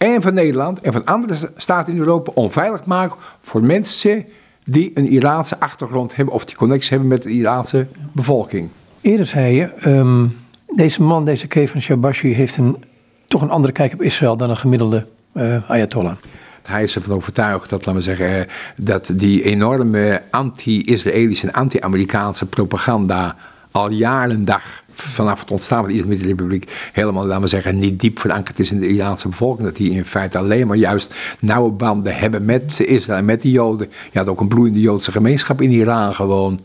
[0.03, 4.25] en van Nederland en van andere staten in Europa onveilig maken voor mensen
[4.65, 8.69] die een Iraanse achtergrond hebben of die connectie hebben met de Iraanse bevolking.
[9.01, 10.27] Eerder zei je, ehm,
[10.67, 12.85] deze man, deze Kevin Shabashi, heeft een,
[13.27, 16.17] toch een andere kijk op Israël dan een gemiddelde uh, Ayatollah.
[16.63, 22.47] Hij is ervan overtuigd dat, laten we zeggen, eh, dat die enorme anti-Israëlische en anti-Amerikaanse
[22.47, 23.37] propaganda
[23.71, 28.01] al jaren dag vanaf het ontstaan van de Islamitische Republiek helemaal, laten we zeggen, niet
[28.01, 29.69] diep verankerd is in de Iraanse bevolking.
[29.69, 33.51] Dat die in feite alleen maar juist nauwe banden hebben met Israël en met de
[33.51, 33.91] Joden.
[34.13, 36.61] Je had ook een bloeiende Joodse gemeenschap in Iran gewoon.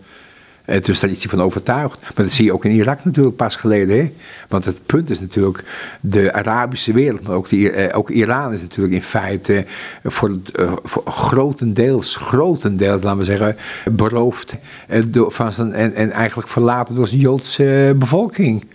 [0.68, 2.02] Eh, dus daar is hij van overtuigd.
[2.02, 3.98] Maar dat zie je ook in Irak natuurlijk pas geleden.
[3.98, 4.12] Hè?
[4.48, 5.64] Want het punt is natuurlijk
[6.02, 9.66] de Arabische wereld, maar ook, de, eh, ook Iran is natuurlijk in feite
[10.04, 13.56] voor, uh, voor grotendeels, grotendeels, laten we zeggen,
[13.92, 14.56] beroofd
[15.08, 18.66] door, van zijn, en, en eigenlijk verlaten door zijn Joodse bevolking.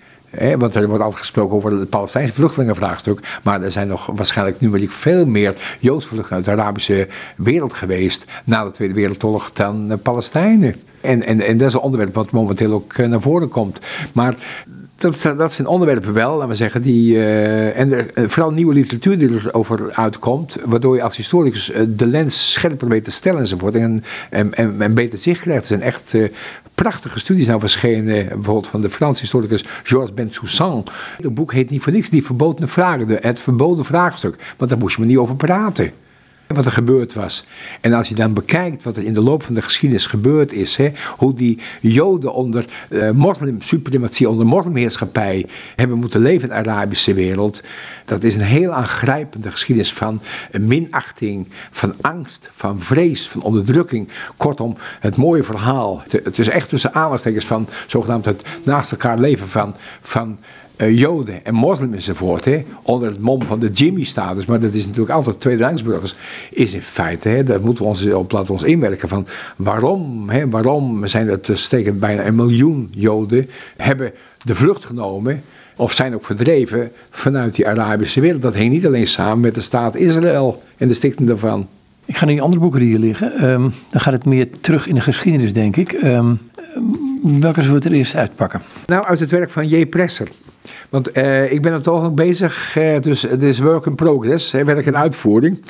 [0.58, 3.38] want er wordt altijd gesproken over het Palestijnse vluchtelingenvraagstuk.
[3.42, 8.24] Maar er zijn nog waarschijnlijk numeriek veel meer Joodse vluchtelingen uit de Arabische wereld geweest.
[8.44, 10.74] na de Tweede Wereldoorlog dan Palestijnen.
[11.02, 13.80] En, en, en dat is een onderwerp wat momenteel ook eh, naar voren komt.
[14.14, 14.34] Maar
[14.96, 17.14] dat, dat zijn onderwerpen wel, laten we zeggen, die.
[17.14, 22.06] Uh, en er, eh, vooral nieuwe literatuur die erover uitkomt, waardoor je als historicus de
[22.06, 23.74] lens scherper weet te stellen enzovoort.
[23.74, 25.60] En, en, en, beter zicht krijgt.
[25.60, 26.14] Er zijn echt
[26.74, 30.84] prachtige studies nou verschenen, bijvoorbeeld van de Franse historicus Georges Bensoussan.
[31.22, 34.54] Het boek heet niet voor niks Die Verbodene Vragen, het verboden vraagstuk.
[34.56, 35.92] Want daar moest je maar niet over praten
[36.54, 37.44] wat er gebeurd was.
[37.80, 40.76] En als je dan bekijkt wat er in de loop van de geschiedenis gebeurd is,
[40.76, 47.14] hè, hoe die Joden onder uh, moslimsuprematie, onder moslimheerschappij hebben moeten leven in de Arabische
[47.14, 47.62] wereld,
[48.04, 50.20] dat is een heel aangrijpende geschiedenis van
[50.60, 54.08] minachting, van angst, van vrees, van onderdrukking.
[54.36, 56.02] Kortom, het mooie verhaal.
[56.08, 60.38] Het is echt tussen aanhalingstekens van zogenaamd het naast elkaar leven van, van
[60.90, 62.48] Joden en moslims enzovoort,
[62.82, 66.14] onder het mom van de Jimmy-status, maar dat is natuurlijk altijd tweederangsburgers,
[66.50, 70.48] is in feite, hè, daar moeten we ons op laten ons inwerken van waarom, hè,
[70.48, 74.12] waarom zijn er dus tegen bijna een miljoen Joden, hebben
[74.44, 75.42] de vlucht genomen
[75.76, 78.42] of zijn ook verdreven vanuit die Arabische wereld.
[78.42, 81.68] Dat hing niet alleen samen met de staat Israël en de stichting daarvan.
[82.04, 83.50] Ik ga naar die andere boeken die hier liggen.
[83.50, 85.92] Um, dan gaat het meer terug in de geschiedenis, denk ik.
[85.92, 86.38] Um,
[87.22, 88.60] welke zullen we er eerst uitpakken?
[88.86, 89.86] Nou, uit het werk van J.
[89.86, 90.28] Presser.
[90.88, 94.64] Want uh, ik ben er toch nog bezig, dus het is work in progress, hè,
[94.64, 95.62] werk in uitvoering.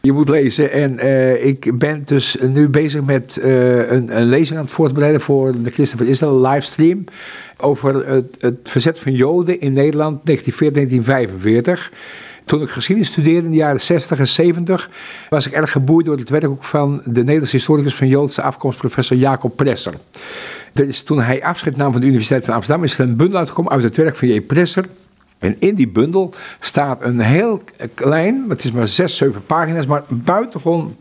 [0.00, 4.64] Je moet lezen en uh, ik ben dus nu bezig met een, een, lezing aan
[4.64, 7.04] het voorbereiden voor de Christen van Israël livestream
[7.56, 10.32] over het, het verzet van Joden in Nederland 1940-1945.
[12.50, 14.90] Toen ik geschiedenis studeerde in de jaren 60 en 70,
[15.28, 19.16] was ik erg geboeid door het werk van de Nederlandse historicus van Joodse afkomst, professor
[19.16, 19.94] Jacob Presser.
[20.72, 23.38] Dat is toen hij afscheid nam van de Universiteit van Amsterdam, is er een bundel
[23.38, 24.40] uitgekomen uit het werk van J.
[24.40, 24.84] Presser.
[25.38, 27.62] En in die bundel staat een heel
[27.94, 30.96] klein, het is maar zes, zeven pagina's, maar buitengewoon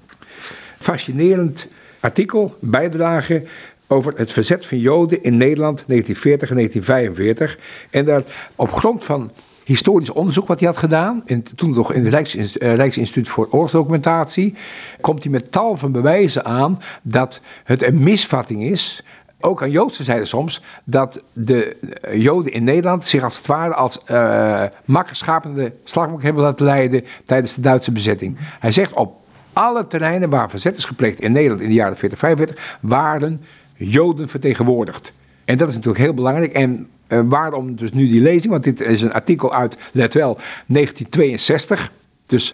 [0.80, 1.68] fascinerend
[2.00, 3.44] artikel, bijdrage
[3.88, 7.58] over het verzet van Joden in Nederland 1940 en 1945.
[7.90, 8.24] En daar
[8.56, 9.32] op grond van
[9.70, 14.56] historisch onderzoek wat hij had gedaan, in, toen nog in het eh, Rijksinstituut voor Oorlogsdocumentatie,
[15.02, 19.04] komt hij met tal van bewijzen aan dat het een misvatting is
[19.40, 21.76] ook aan Joodse zijde soms, dat de
[22.14, 25.74] Joden in Nederland zich als het ware als uh, makkerschapende
[26.18, 28.38] hebben laten leiden tijdens de Duitse bezetting.
[28.60, 29.16] Hij zegt op
[29.54, 33.42] alle terreinen waar verzet is gepleegd in Nederland in de jaren 40, 45, waren
[33.76, 35.14] Joden vertegenwoordigd.
[35.46, 36.54] En dat is natuurlijk heel belangrijk.
[36.54, 38.52] En uh, waarom dus nu die lezing?
[38.52, 40.34] Want dit is een artikel uit, let wel,
[40.68, 41.92] 1962.
[42.26, 42.54] Dus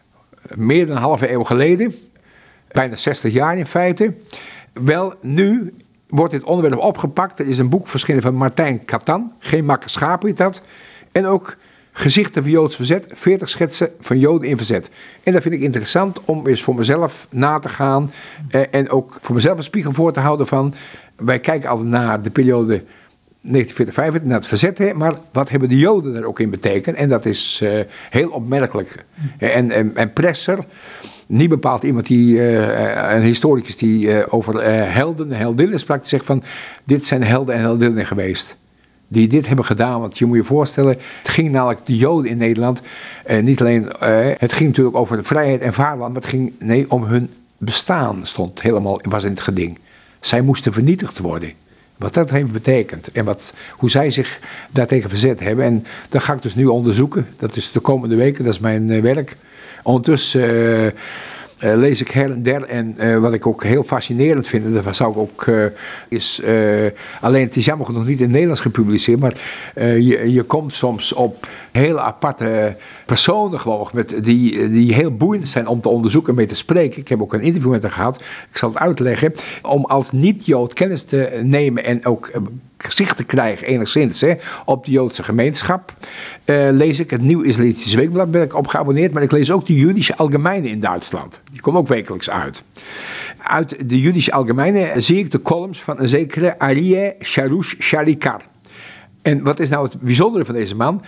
[0.56, 1.94] meer dan een halve eeuw geleden.
[2.68, 4.13] Bijna 60 jaar in feite.
[4.74, 5.74] Wel, nu
[6.08, 7.39] wordt dit onderwerp opgepakt.
[7.39, 9.32] Er is een boek verschenen van Martijn Katan.
[9.39, 10.62] Geen makke schapen dat.
[11.12, 11.58] En ook
[11.98, 14.89] Gezichten van Joods verzet, 40 schetsen van Joden in verzet.
[15.24, 18.12] En dat vind ik interessant om eens voor mezelf na te gaan.
[18.50, 20.74] Eh, en ook voor mezelf een spiegel voor te houden van.
[21.15, 22.84] Wij kijken altijd naar de periode
[23.51, 26.95] 1945, naar het verzet, hè, maar wat hebben de Joden er ook in betekend?
[26.95, 27.79] En dat is uh,
[28.10, 29.05] heel opmerkelijk.
[29.38, 30.60] En, en, en Presser,
[31.27, 36.10] niet bepaald iemand die, uh, een historicus die uh, over helden en heldinnen sprak, die
[36.10, 36.43] zegt van,
[36.84, 38.58] dit zijn helden en heldinnen geweest
[39.08, 39.99] die dit hebben gedaan.
[39.99, 42.81] Want je moet je voorstellen, het ging namelijk de Joden in Nederland.
[43.25, 46.53] Eh, niet alleen, eh, het ging natuurlijk over de vrijheid en vaderland, maar het ging
[46.60, 49.79] nee, om hun bestaan, stond helemaal, was in het geding.
[50.19, 51.51] Zij moesten vernietigd worden.
[51.97, 54.39] Wat dat heeft betekend en wat, hoe zij zich
[54.71, 55.65] daartegen verzet hebben.
[55.65, 57.27] En dat ga ik dus nu onderzoeken.
[57.38, 59.36] Dat is de komende weken, dat is mijn uh, werk.
[59.84, 60.93] Ondertussen.
[61.63, 62.63] Uh, lees ik her en der.
[62.63, 65.65] En uh, wat ik ook heel fascinerend vind, en dat zou ik ook, uh,
[66.10, 66.41] is,
[67.22, 69.34] alleen het is jammer nog niet in het Nederlands gepubliceerd, maar
[69.76, 75.68] je, je komt soms op hele aparte personen gewoon, met, die, die heel boeiend zijn
[75.68, 77.02] om te onderzoeken en mee te spreken.
[77.02, 80.74] Ik heb ook een interview met haar gehad, ik zal het uitleggen, om als niet-Jood
[80.74, 82.32] kennis te nemen en ook
[82.86, 84.34] gezicht te krijgen, enigszins, hè,
[84.65, 85.93] op de Joodse gemeenschap.
[86.45, 89.13] Uh, lees ik het Nieuw Israëlitische Weekblad, ben ik op geabonneerd.
[89.13, 91.41] Maar ik lees ook de Judische Algemeine in Duitsland.
[91.52, 92.63] Die komt ook wekelijks uit.
[93.43, 98.41] Uit de Judische Algemeine zie ik de columns van een zekere Arieh Sharush Shalikar.
[99.21, 101.04] En wat is nou het bijzondere van deze man?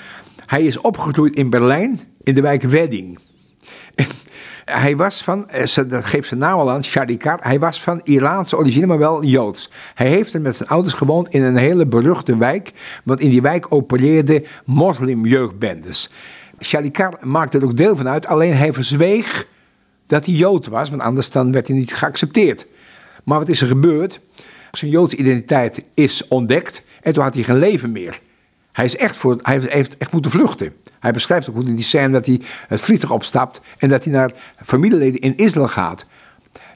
[0.45, 3.19] Hij is opgegroeid in Berlijn, in de wijk Wedding.
[4.71, 7.39] Hij was van, eh, dat geeft zijn naam al aan, Shadikar.
[7.41, 9.71] Hij was van Iraanse origine, maar wel Joods.
[9.93, 12.71] Hij heeft er met zijn ouders gewoond in een hele beruchte wijk.
[13.03, 16.11] Want in die wijk opereerden moslimjeugdbendes.
[16.61, 19.45] Shadikar maakte er ook deel van uit, alleen hij verzweeg
[20.05, 22.65] dat hij Jood was, want anders dan werd hij niet geaccepteerd.
[23.23, 24.19] Maar wat is er gebeurd?
[24.71, 28.19] Zijn Joodse identiteit is ontdekt en toen had hij geen leven meer.
[28.77, 30.73] Hij, is echt voor, hij heeft echt moeten vluchten.
[30.99, 34.13] Hij beschrijft ook hoe in die scène dat hij het vliegtuig opstapt en dat hij
[34.13, 34.31] naar
[34.65, 36.05] familieleden in Israël gaat.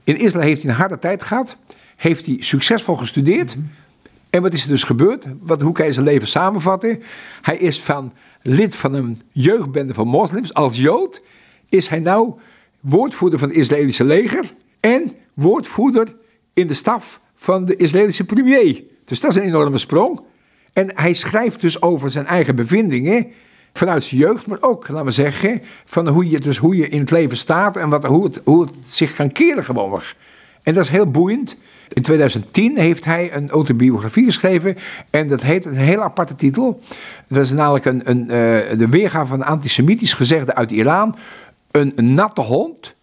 [0.04, 1.58] In Israël heeft hij een harde tijd gehad,
[1.96, 3.58] heeft hij succesvol gestudeerd.
[4.30, 5.26] En wat is er dus gebeurd?
[5.40, 7.04] Wat, hoe kan je zijn leven samenvatten?
[7.42, 10.54] Hij is van lid van een jeugdbende van moslims.
[10.54, 11.22] Als Jood
[11.70, 12.34] is hij nou
[12.80, 16.16] woordvoerder van het Israëlische leger en woordvoerder
[16.54, 18.84] in de staf van de Israëlische premier.
[19.06, 20.30] Dus dat is een enorme sprong.
[20.74, 23.28] En hij schrijft dus over zijn eigen bevindingen
[23.74, 27.00] vanuit zijn jeugd, maar ook, laten we zeggen, van hoe je, dus hoe je in
[27.00, 30.02] het leven staat en wat, hoe, het, hoe het zich kan keren gewoon.
[30.64, 31.56] En dat is heel boeiend.
[31.94, 34.78] In 2010 heeft hij een autobiografie geschreven
[35.10, 36.82] en dat heet een hele aparte titel.
[37.28, 41.16] Dat is namelijk een, een, uh, de weergave van een antisemitisch gezegde uit Iran.
[41.72, 42.96] Een natte hond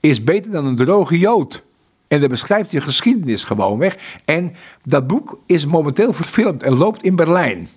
[0.00, 1.64] is beter dan een droge jood.
[2.08, 3.96] En dat beschrijft je geschiedenis gewoon weg.
[4.24, 7.68] En dat boek is momenteel verfilmd en loopt in Berlijn.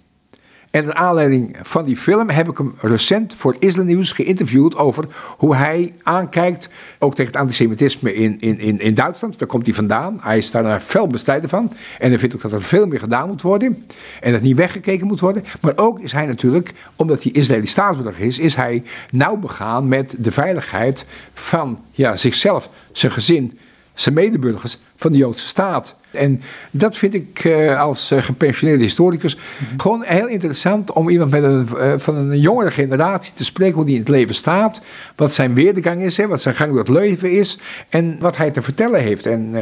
[0.71, 5.05] En naar aanleiding van die film heb ik hem recent voor Islam Nieuws geïnterviewd over
[5.37, 9.39] hoe hij aankijkt, ook tegen het antisemitisme in, in, in, in Duitsland.
[9.39, 10.19] Daar komt hij vandaan.
[10.21, 11.73] Hij is daar fel bestrijden van.
[11.99, 13.85] En hij vindt ook dat er veel meer gedaan moet worden.
[14.19, 15.43] En dat niet weggekeken moet worden.
[15.61, 20.15] Maar ook is hij natuurlijk, omdat hij Israëlisch staatsburger is, is hij nauw begaan met
[20.19, 23.59] de veiligheid van ja, zichzelf, zijn gezin
[24.01, 25.95] zijn medeburgers van de Joodse staat.
[26.12, 29.38] En dat vind ik uh, als uh, gepensioneerde historicus
[29.77, 33.85] gewoon heel interessant om iemand met een, uh, van een jongere generatie te spreken hoe
[33.85, 34.81] die in het leven staat,
[35.15, 37.57] wat zijn weergang is, wat zijn gang door het leven is
[37.89, 39.25] en wat hij te vertellen heeft.
[39.25, 39.55] En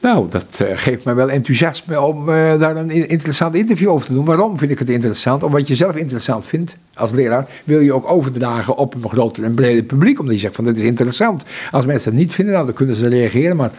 [0.00, 4.14] nou, dat uh, geeft mij wel enthousiasme om uh, daar een interessant interview over te
[4.14, 4.24] doen.
[4.24, 5.42] Waarom vind ik het interessant?
[5.42, 9.54] Omdat je zelf interessant vindt als leraar, wil je ook overdragen op een groter en
[9.54, 10.20] breder publiek.
[10.20, 11.44] Omdat je zegt van dit is interessant.
[11.70, 13.56] Als mensen dat niet vinden, nou, dan kunnen ze reageren.
[13.56, 13.70] Maar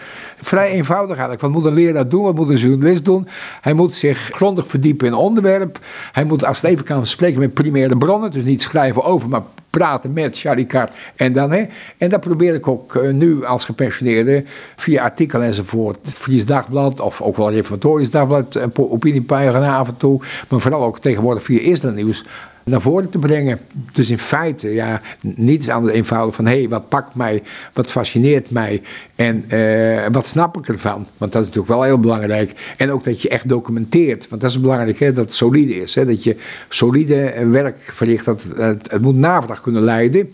[0.41, 1.41] vrij eenvoudig eigenlijk.
[1.41, 2.23] Wat moet een leraar doen?
[2.23, 3.27] Wat moet een journalist doen?
[3.61, 5.79] Hij moet zich grondig verdiepen in onderwerp.
[6.11, 8.31] Hij moet als het even kan spreken met primaire bronnen.
[8.31, 9.43] Dus niet schrijven over, maar
[9.77, 10.67] praten met Charlie
[11.15, 11.63] En, dan, hè,
[11.97, 14.43] en dat probeer ik ook uh, nu als gepensioneerde
[14.75, 15.97] via artikelen enzovoort.
[16.03, 20.21] Fries Dagblad of ook wel Reformatorisch Dagblad, opiniepagina af en toe.
[20.49, 22.25] Maar vooral ook tegenwoordig via Israël Nieuws
[22.67, 23.59] naar voren te brengen.
[23.91, 26.45] Dus in feite, ja, niets anders eenvoudig van...
[26.45, 28.81] hé, hey, wat pakt mij, wat fascineert mij
[29.15, 31.07] en uh, wat snap ik ervan?
[31.17, 32.73] Want dat is natuurlijk wel heel belangrijk.
[32.77, 35.95] En ook dat je echt documenteert, want dat is belangrijk, hè, dat het solide is.
[35.95, 36.35] Hè, dat je
[36.69, 40.31] solide werk verricht, dat het, het moet navraag kunnen leiden...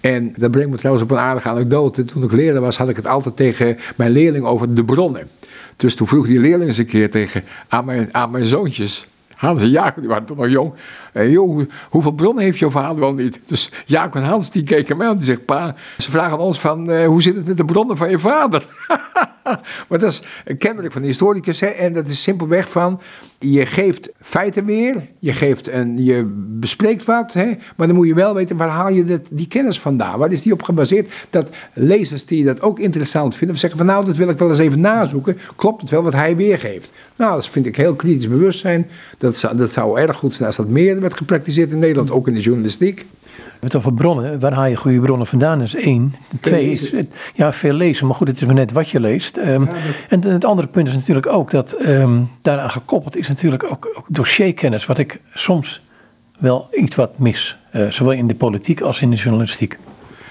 [0.00, 2.04] En dat brengt me trouwens op een aardige anekdote.
[2.04, 5.28] Toen ik leerder was, had ik het altijd tegen mijn leerling over de bronnen.
[5.76, 9.06] Dus toen vroeg die leerling eens een keer tegen, aan, mijn, aan mijn zoontjes.
[9.38, 10.72] Hans en Jacob, die waren toen nog jong.
[11.12, 11.34] En
[11.90, 13.40] hoeveel bronnen heeft jouw vader wel niet?
[13.46, 15.16] Dus Jacob en Hans die keken mij aan.
[15.16, 18.10] Die zegt, pa, ze vragen ons van, uh, hoe zit het met de bronnen van
[18.10, 18.66] je vader?
[19.88, 20.22] maar dat is
[20.58, 21.60] kennelijk van de historicus.
[21.60, 21.66] Hè?
[21.66, 23.00] En dat is simpelweg van,
[23.38, 25.06] je geeft feiten weer.
[25.18, 26.24] Je, geeft een, je
[26.58, 27.32] bespreekt wat.
[27.32, 27.52] Hè?
[27.76, 30.18] Maar dan moet je wel weten, waar haal je die kennis vandaan?
[30.18, 31.12] Waar is die op gebaseerd?
[31.30, 33.58] Dat lezers die dat ook interessant vinden.
[33.58, 35.38] Zeggen van, nou, dat wil ik wel eens even nazoeken.
[35.56, 36.92] Klopt het wel wat hij weergeeft?
[37.16, 38.90] Nou, dat vind ik heel kritisch bewustzijn.
[39.36, 42.34] Zou, dat zou erg goed zijn als dat meer werd gepraktiseerd in Nederland, ook in
[42.34, 43.06] de journalistiek.
[43.60, 44.40] Het over bronnen.
[44.40, 45.62] Waar haal je goede bronnen vandaan?
[45.62, 46.14] is één.
[46.40, 46.92] Twee is
[47.34, 48.06] ja, veel lezen.
[48.06, 49.36] Maar goed, het is maar net wat je leest.
[49.36, 49.64] Ehm,
[50.08, 54.06] en het andere punt is natuurlijk ook dat um, daaraan gekoppeld is natuurlijk ook, ook,
[54.08, 54.86] dossierkennis.
[54.86, 55.80] Wat ik soms
[56.38, 57.56] wel iets wat mis.
[57.76, 59.78] Uh, zowel in de politiek als in de journalistiek.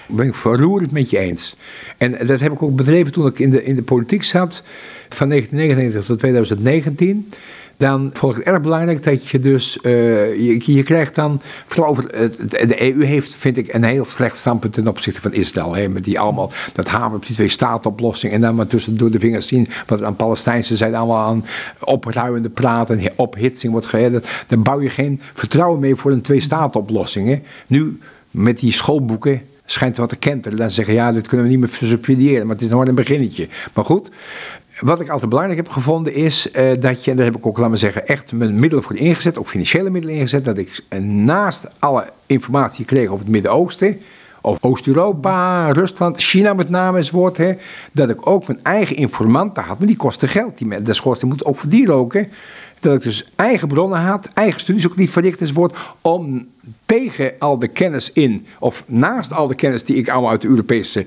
[0.08, 1.56] Ben ik verroerend met je eens.
[1.98, 4.62] En dat heb ik ook bedreven toen ik in de, in de politiek zat.
[5.08, 7.28] Van 1999 tot 2019
[7.78, 12.08] dan vond ik het erg belangrijk dat je dus, uh, je, krijgt dan, vooral over,
[12.68, 15.74] de EU heeft, vind ik, een heel slecht standpunt ten opzichte van Israël.
[15.74, 19.10] Hè, met die allemaal, dat hamer op die twee staatoplossing en dan maar tussen door
[19.10, 21.44] de vingers zien wat er aan Palestijnse zijde allemaal aan
[21.78, 24.22] opruimende praten en ophitsing wordt gegeven.
[24.46, 27.42] Dan bouw je geen vertrouwen mee voor een twee staatoplossing.
[27.66, 27.98] Nu,
[28.30, 30.58] met die schoolboeken, schijnt wat te kenteren.
[30.58, 33.48] Dan zeggen ja, dit kunnen we niet meer subsidiëren, maar het is nog een beginnetje.
[33.74, 34.10] Maar goed,
[34.80, 37.56] wat ik altijd belangrijk heb gevonden is uh, dat je, en daar heb ik ook,
[37.56, 41.00] laten we zeggen, echt mijn middelen voor ingezet, ook financiële middelen ingezet, dat ik uh,
[41.00, 44.00] naast alle informatie kreeg over het Midden-Oosten,
[44.40, 47.52] over Oost-Europa, Rusland, China met name enzovoort, hè,
[47.92, 50.58] dat ik ook mijn eigen informanten had, maar die kosten geld.
[50.58, 52.22] Die, de schoorsteen moet ook verdienen ook, hè,
[52.80, 56.48] dat ik dus eigen bronnen had, eigen studies ook die verricht enzovoort, om
[56.86, 60.48] tegen al de kennis in, of naast al de kennis die ik allemaal uit de
[60.48, 61.06] Europese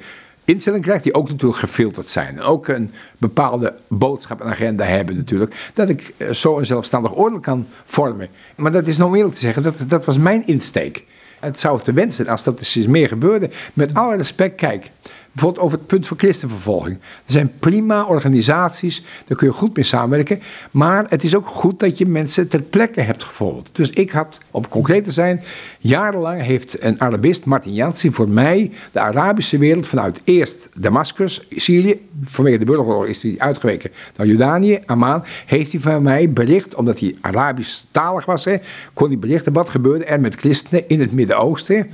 [0.51, 2.37] instellingen krijgt die ook natuurlijk gefilterd zijn.
[2.37, 5.71] En ook een bepaalde boodschap en agenda hebben natuurlijk.
[5.73, 8.27] Dat ik eh, zo een zelfstandig oordeel kan vormen.
[8.55, 11.05] Maar dat is nog eerlijk te zeggen, dat, dat was mijn insteek.
[11.39, 13.49] Het zou te wensen als dat eens meer gebeurde.
[13.73, 14.91] Met alle respect, kijk,
[15.31, 16.97] Bijvoorbeeld over het punt van christenvervolging.
[17.25, 20.39] Er zijn prima organisaties, daar kun je goed mee samenwerken.
[20.71, 23.69] Maar het is ook goed dat je mensen ter plekke hebt gevolgd.
[23.71, 25.41] Dus ik had, om concreet te zijn,
[25.79, 32.07] jarenlang heeft een Arabist, Martin Jansi, voor mij de Arabische wereld vanuit eerst Damascus, Syrië,
[32.23, 36.99] vanwege de burgeroorlog is hij uitgeweken naar Jordanië, Amman, heeft hij van mij bericht, omdat
[36.99, 38.57] hij Arabisch talig was, hè,
[38.93, 41.89] kon hij berichten wat gebeurde er met christenen in het Midden-Oosten.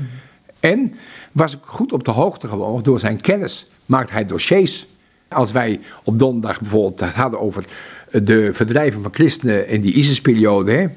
[0.59, 0.93] En
[1.37, 2.83] was ik goed op de hoogte gewoon.
[2.83, 4.87] Door zijn kennis maakt hij dossiers.
[5.27, 7.65] Als wij op donderdag bijvoorbeeld hadden over
[8.11, 10.89] de verdrijving van christenen in die ISIS-periode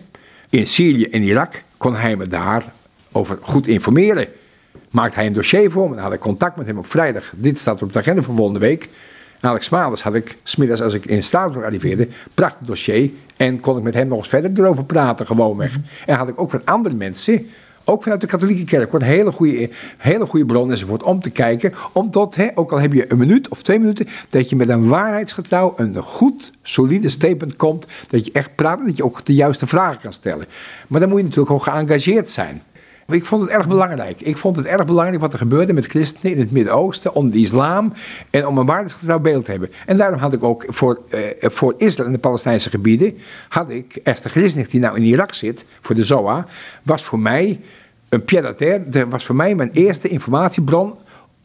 [0.51, 4.29] in Syrië en Irak, kon hij me daarover goed informeren.
[4.91, 7.33] Maakte hij een dossier voor me, dan had ik contact met hem op vrijdag.
[7.37, 8.89] Dit staat op de agenda voor volgende week.
[9.41, 13.11] Alex Maanders had ik, smiddags als ik in Straatsburg arriveerde, prachtig dossier.
[13.37, 15.77] En kon ik met hem nog eens verder erover praten, gewoonweg.
[16.07, 17.51] En had ik ook van andere mensen
[17.91, 21.73] ook vanuit de katholieke kerk, een hele goede, hele goede bron enzovoort, om te kijken,
[21.93, 24.89] omdat, hè, ook al heb je een minuut of twee minuten, dat je met een
[24.89, 29.35] waarheidsgetrouw een goed, solide statement komt, dat je echt praat en dat je ook de
[29.35, 30.47] juiste vragen kan stellen.
[30.89, 32.63] Maar dan moet je natuurlijk ook geëngageerd zijn.
[33.15, 34.21] Ik vond het erg belangrijk.
[34.21, 37.39] Ik vond het erg belangrijk wat er gebeurde met christenen in het Midden-Oosten, om de
[37.39, 37.93] islam
[38.31, 39.71] en om een waarheidsgetrouw beeld te hebben.
[39.87, 44.01] En daarom had ik ook voor, uh, voor Israël en de Palestijnse gebieden, had ik
[44.03, 46.47] Esther Grisnik, die nou in Irak zit, voor de ZOA,
[46.83, 47.61] was voor mij
[48.11, 50.95] een pied Dat was voor mij mijn eerste informatiebron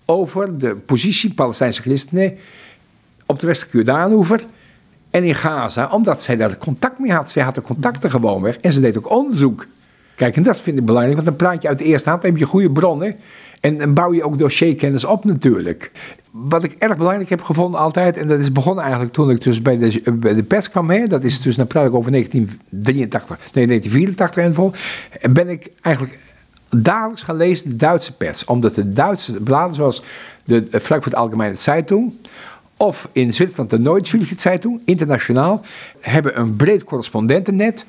[0.05, 2.37] over de positie Palestijnse christenen
[3.25, 4.45] op de westelijke Jordaanoever
[5.09, 7.29] en in Gaza, omdat zij daar contact mee had.
[7.29, 9.65] Zij had de contacten gewoon weg en ze deed ook onderzoek.
[10.15, 12.31] Kijk, en dat vind ik belangrijk, want dan praat je uit de eerste hand, dan
[12.31, 13.15] heb je goede bronnen
[13.61, 15.91] en dan bouw je ook dossierkennis op natuurlijk.
[16.31, 19.61] Wat ik erg belangrijk heb gevonden altijd, en dat is begonnen eigenlijk toen ik dus
[19.61, 23.37] bij de, bij de pers kwam, hè, dat is dus, dan praat ik over 1983,
[23.53, 24.71] nee 1984 en vol,
[25.33, 26.17] ben ik eigenlijk
[26.69, 28.45] dagelijks gaan lezen de Duitse pers.
[28.45, 30.01] Omdat de Duitse bladen zoals
[30.43, 32.13] de Frankfurt Allgemeine Zeitung
[32.77, 35.65] of in Zwitserland de Neue Zeitung, internationaal,
[35.99, 37.85] hebben een breed correspondentennet,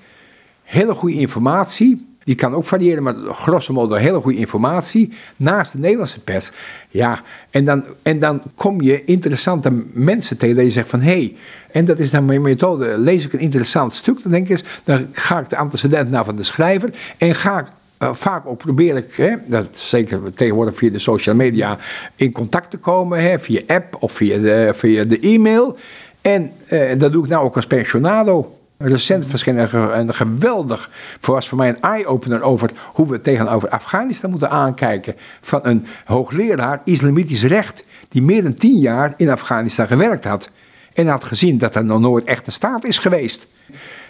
[0.63, 2.15] hele goede informatie.
[2.25, 5.13] Die kan ook variëren, maar grosso modo hele goede informatie.
[5.37, 6.51] Naast de Nederlandse pers.
[6.89, 11.01] Ja, en dan, en dan kom je interessante mensen tegen dat je zegt van...
[11.01, 11.37] hé, hey,
[11.71, 12.99] en dat is dan mijn methode.
[12.99, 14.65] Lees ik een interessant stuk, dan denk ik eens...
[14.85, 16.91] dan ga ik de antecedenten naar van de schrijver...
[17.19, 17.67] en ga ik
[17.99, 21.79] uh, vaak ook probeer ik, hè, dat zeker tegenwoordig via de social media,
[22.17, 25.77] in contact te komen, hè, via app of via de, via de e-mail.
[26.21, 28.51] En uh, dat doe ik nou ook als pensionado.
[28.79, 30.91] Recent verscheen een, een geweldig,
[31.21, 35.15] was voor mij een eye-opener over hoe we tegenover Afghanistan moeten aankijken.
[35.41, 40.51] Van een hoogleraar islamitisch recht, die meer dan tien jaar in Afghanistan gewerkt had.
[40.93, 43.47] En had gezien dat er nog nooit echt een staat is geweest.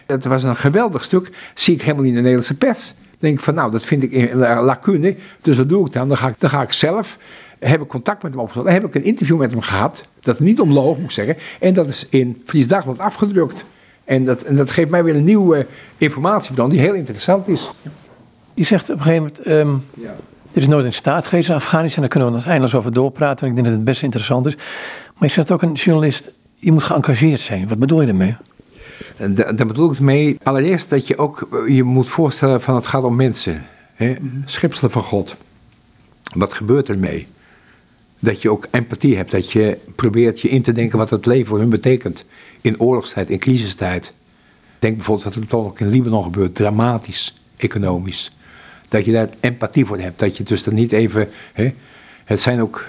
[0.07, 3.55] Dat was een geweldig stuk, zie ik helemaal in de Nederlandse pers denk ik van
[3.55, 6.09] nou, dat vind ik een lacune, dus wat doe ik dan?
[6.09, 7.19] Dan ga ik, dan ga ik zelf,
[7.59, 10.41] heb ik contact met hem opgesteld, dan heb ik een interview met hem gehad, dat
[10.41, 13.65] niet omloog moet ik zeggen, en dat is in Fries Dagblad afgedrukt.
[14.05, 17.71] En dat, en dat geeft mij weer een nieuwe informatiebron die heel interessant is.
[18.55, 20.15] Je zegt op een gegeven moment, um, ja.
[20.53, 23.43] er is nooit een staat geweest in Afghanistan, daar kunnen we nog eindeloos over doorpraten,
[23.43, 24.57] en ik denk dat het best interessant is.
[24.57, 27.69] Maar je zegt ook een journalist, je moet geëngageerd zijn.
[27.69, 28.37] Wat bedoel je daarmee?
[29.35, 33.17] Daar bedoel ik mee, allereerst dat je ook je moet voorstellen van het gaat om
[33.17, 33.67] mensen.
[33.95, 34.13] Hè?
[34.13, 34.27] Mhm.
[34.45, 35.37] Schepselen van God.
[36.35, 37.27] Wat gebeurt ermee?
[38.19, 41.47] Dat je ook empathie hebt, dat je probeert je in te denken wat het leven
[41.47, 42.25] voor hun betekent.
[42.61, 44.13] In oorlogstijd, in crisistijd.
[44.79, 48.37] Denk bijvoorbeeld wat er toch ook in Libanon gebeurt, dramatisch, economisch.
[48.89, 51.29] Dat je daar empathie voor hebt, dat je dus dan niet even...
[51.53, 51.75] Hè?
[52.25, 52.85] Het zijn ook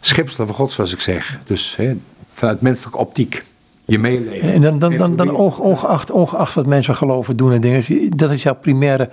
[0.00, 1.40] schepselen van God, zoals ik zeg.
[1.44, 1.96] Dus hè,
[2.32, 3.42] vanuit menselijke optiek
[3.90, 4.52] je meeleven.
[4.52, 8.42] En dan, dan, dan, dan ongeacht, ongeacht wat mensen geloven, doen en dingen, dat is
[8.42, 9.08] jouw primaire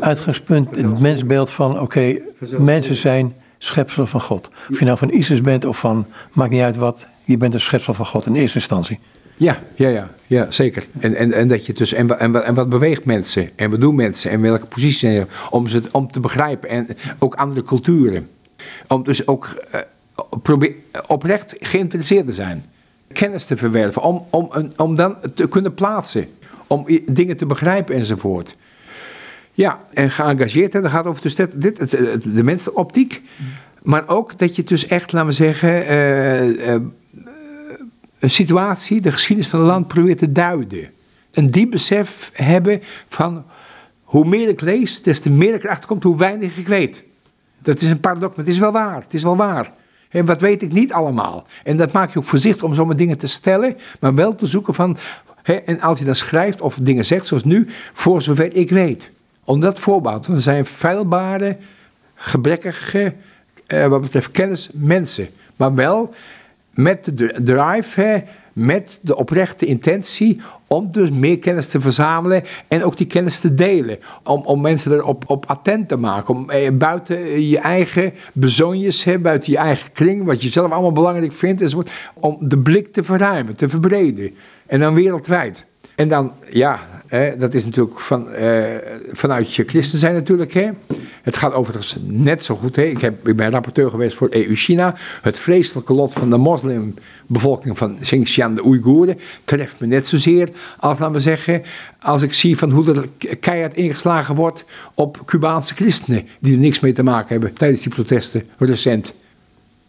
[0.00, 2.18] uitgangspunt, het mensbeeld van, oké,
[2.58, 4.50] mensen zijn schepselen van God.
[4.70, 7.60] Of je nou van ISIS bent of van, maakt niet uit wat, je bent een
[7.60, 8.98] schepsel van God in eerste instantie.
[9.36, 10.86] Ja, ja, ja, ja zeker.
[10.98, 13.50] En, en, en, dat je dus, en, en, en wat beweegt mensen?
[13.56, 14.30] En wat doen mensen?
[14.30, 15.26] En welke positie zijn ze?
[15.50, 16.68] Om, ze, om te begrijpen.
[16.68, 16.86] En
[17.18, 18.28] ook andere culturen.
[18.88, 19.80] Om dus ook uh,
[20.42, 20.72] probeer,
[21.06, 22.64] oprecht geïnteresseerd te zijn
[23.16, 26.28] kennis te verwerven, om, om, om dan te kunnen plaatsen,
[26.66, 28.56] om dingen te begrijpen enzovoort.
[29.52, 33.22] Ja, en geëngageerd, hè, dat gaat over dus dit, dit, de menselijke optiek,
[33.82, 36.74] maar ook dat je dus echt, laten we zeggen, uh, uh,
[38.18, 40.90] een situatie, de geschiedenis van het land probeert te duiden.
[41.32, 43.44] Een diep besef hebben van
[44.02, 47.04] hoe meer ik lees, des te meer ik erachter kom hoe weinig ik weet.
[47.58, 49.02] Dat is een paradox, maar het is wel waar.
[49.02, 49.72] Het is wel waar.
[50.16, 51.46] En wat weet ik niet allemaal.
[51.64, 54.74] En dat maak je ook voorzichtig om zomaar dingen te stellen, maar wel te zoeken
[54.74, 54.96] van.
[55.64, 59.10] en als je dan schrijft of dingen zegt, zoals nu, voor zover ik weet.
[59.44, 59.80] Om dat
[60.34, 61.56] zijn feilbare,
[62.14, 63.14] gebrekkige,
[63.66, 65.28] eh, wat betreft kennis, mensen.
[65.56, 66.14] Maar wel
[66.70, 68.24] met de drive,
[68.56, 73.54] met de oprechte intentie om dus meer kennis te verzamelen en ook die kennis te
[73.54, 73.98] delen.
[74.22, 76.34] Om, om mensen erop op attent te maken.
[76.34, 80.92] Om eh, buiten je eigen bezonjes, hè, buiten je eigen kring, wat je zelf allemaal
[80.92, 84.34] belangrijk vindt, enzovoort, om de blik te verruimen, te verbreden.
[84.66, 85.64] En dan wereldwijd.
[85.96, 88.64] En dan, ja, hè, dat is natuurlijk van, eh,
[89.12, 90.52] vanuit je christen zijn natuurlijk.
[90.52, 90.70] Hè.
[91.22, 92.76] Het gaat overigens net zo goed.
[92.76, 92.82] Hè.
[92.82, 94.94] Ik, heb, ik ben rapporteur geweest voor EU-China.
[95.22, 100.98] Het vreselijke lot van de moslimbevolking van Xinjiang, de Oeigoeren, treft me net zozeer als,
[100.98, 101.62] laten we zeggen,
[102.00, 106.80] als ik zie van hoe er keihard ingeslagen wordt op Cubaanse christenen, die er niks
[106.80, 109.14] mee te maken hebben tijdens die protesten recent.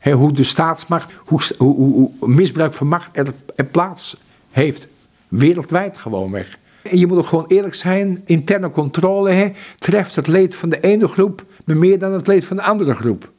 [0.01, 3.10] hoe de staatsmacht, hoe, hoe, misbruik van macht
[3.55, 4.18] er plaats
[4.51, 4.88] heeft.
[5.28, 6.57] Wereldwijd gewoon weg.
[6.82, 10.80] En je moet ook gewoon eerlijk zijn, interne controle hè, treft het leed van de
[10.80, 13.32] ene groep meer dan het leed van de andere groep.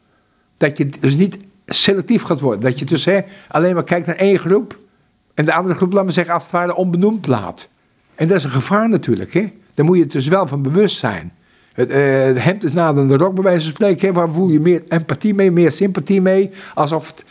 [0.57, 2.61] Dat je dus niet selectief gaat worden.
[2.61, 4.79] Dat je dus hè, alleen maar kijkt naar één groep
[5.35, 7.69] en de andere groep, laat me zeggen, als het ware onbenoemd laat.
[8.15, 9.33] En dat is een gevaar natuurlijk.
[9.33, 9.53] Hè.
[9.75, 11.33] Daar moet je dus wel van bewust zijn.
[11.73, 11.97] Het, uh,
[12.45, 14.09] hemd is nader dan de rok, bij wijze van spreken.
[14.09, 16.51] Hè, waar voel je meer empathie mee, meer sympathie mee?
[16.75, 17.25] Alsof het,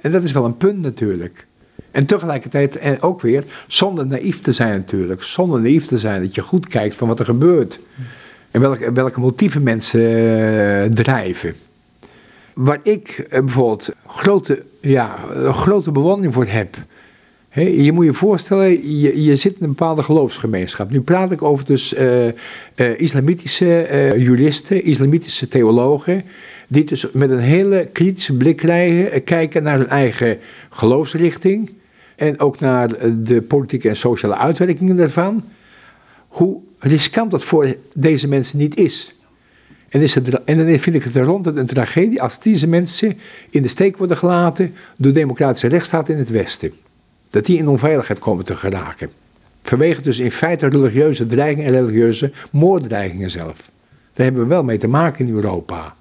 [0.00, 1.46] en dat is wel een punt natuurlijk.
[1.94, 5.22] En tegelijkertijd en ook weer zonder naïef te zijn natuurlijk.
[5.22, 7.78] Zonder naïef te zijn dat je goed kijkt van wat er gebeurt.
[8.50, 11.54] En welke, welke motieven mensen uh, drijven.
[12.52, 15.16] Waar ik uh, bijvoorbeeld grote, ja,
[15.50, 16.76] grote bewondering voor heb.
[17.54, 20.90] je moet je voorstellen, je, zit in een bepaalde geloofsgemeenschap.
[20.90, 21.94] Nu praat ik over dus
[22.96, 26.22] islamitische juristen, islamitische theologen
[26.68, 28.56] die dus met een hele kritische blik
[29.24, 30.38] kijken naar hun eigen
[30.70, 31.72] geloofsrichting,
[32.16, 32.88] en ook naar
[33.22, 35.44] de politieke en sociale uitwerkingen daarvan,
[36.28, 39.14] hoe riskant dat voor deze mensen niet is.
[39.88, 43.18] En, is het, en dan vind ik het er rond een tragedie als deze mensen
[43.50, 46.72] in de steek worden gelaten door democratische rechtsstaat in het Westen.
[47.30, 49.10] Dat die in onveiligheid komen te geraken.
[49.62, 53.70] Vanwege dus in feite religieuze dreigingen en religieuze moorddreigingen zelf.
[54.12, 55.94] Daar hebben we wel mee te maken in Europa.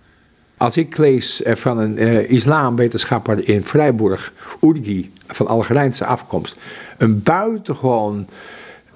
[0.64, 6.56] Als ik lees van een uh, islamwetenschapper in Vrijburg, Urgi, van Algerijnse afkomst,
[6.98, 8.28] een buitengewoon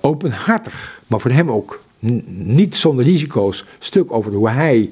[0.01, 1.81] openhartig, maar voor hem ook
[2.27, 4.89] niet zonder risico's stuk over hoe hij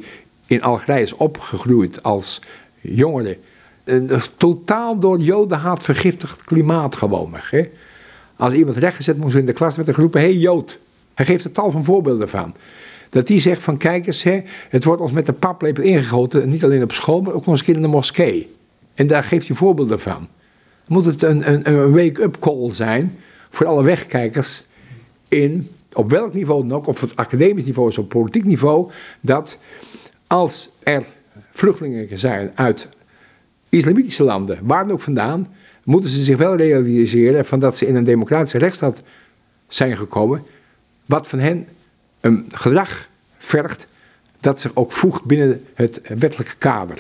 [0.47, 2.41] in Algerije is opgegroeid als
[2.81, 3.37] jongere.
[3.83, 7.51] Een totaal door jodenhaat vergiftigd klimaat gewoonweg.
[8.35, 10.79] Als iemand rechtgezet moest in de klas met een groep, hé Jood.
[11.13, 12.55] Hij geeft er tal van voorbeelden van.
[13.09, 16.63] Dat hij zegt van kijk eens, hè, het wordt ons met een paplepel ingegoten, niet
[16.63, 18.51] alleen op school, maar ook nog eens in de moskee.
[18.93, 20.27] En daar geeft hij voorbeelden van.
[20.87, 23.17] Moet het een, een, een wake-up call zijn
[23.49, 24.65] voor alle wegkijkers
[25.27, 28.91] in, op welk niveau dan ook, of het academisch niveau of op politiek niveau,
[29.21, 29.57] dat
[30.27, 31.03] als er
[31.51, 32.87] vluchtelingen zijn uit
[33.69, 35.47] islamitische landen, waar dan ook vandaan,
[35.83, 39.01] moeten ze zich wel realiseren van dat ze in een democratische rechtsstaat
[39.67, 40.43] zijn gekomen,
[41.05, 41.67] wat van hen
[42.25, 43.07] een gedrag
[43.37, 43.87] vergt
[44.39, 46.97] dat zich ook voegt binnen het wettelijke kader.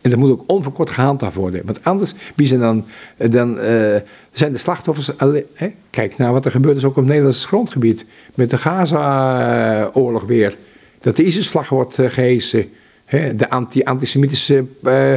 [0.00, 1.62] En dat moet ook onverkort gehandhaafd worden.
[1.64, 2.84] Want anders wie zijn dan,
[3.16, 3.96] dan uh,
[4.32, 5.18] zijn de slachtoffers.
[5.18, 5.72] Alleen, hè?
[5.90, 8.04] Kijk naar wat er gebeurt ook op het Nederlandse grondgebied.
[8.34, 10.56] Met de Gaza-oorlog weer.
[11.00, 12.64] Dat de ISIS-vlag wordt uh.
[13.04, 13.34] Hè?
[13.34, 15.14] De anti antisemitische uh,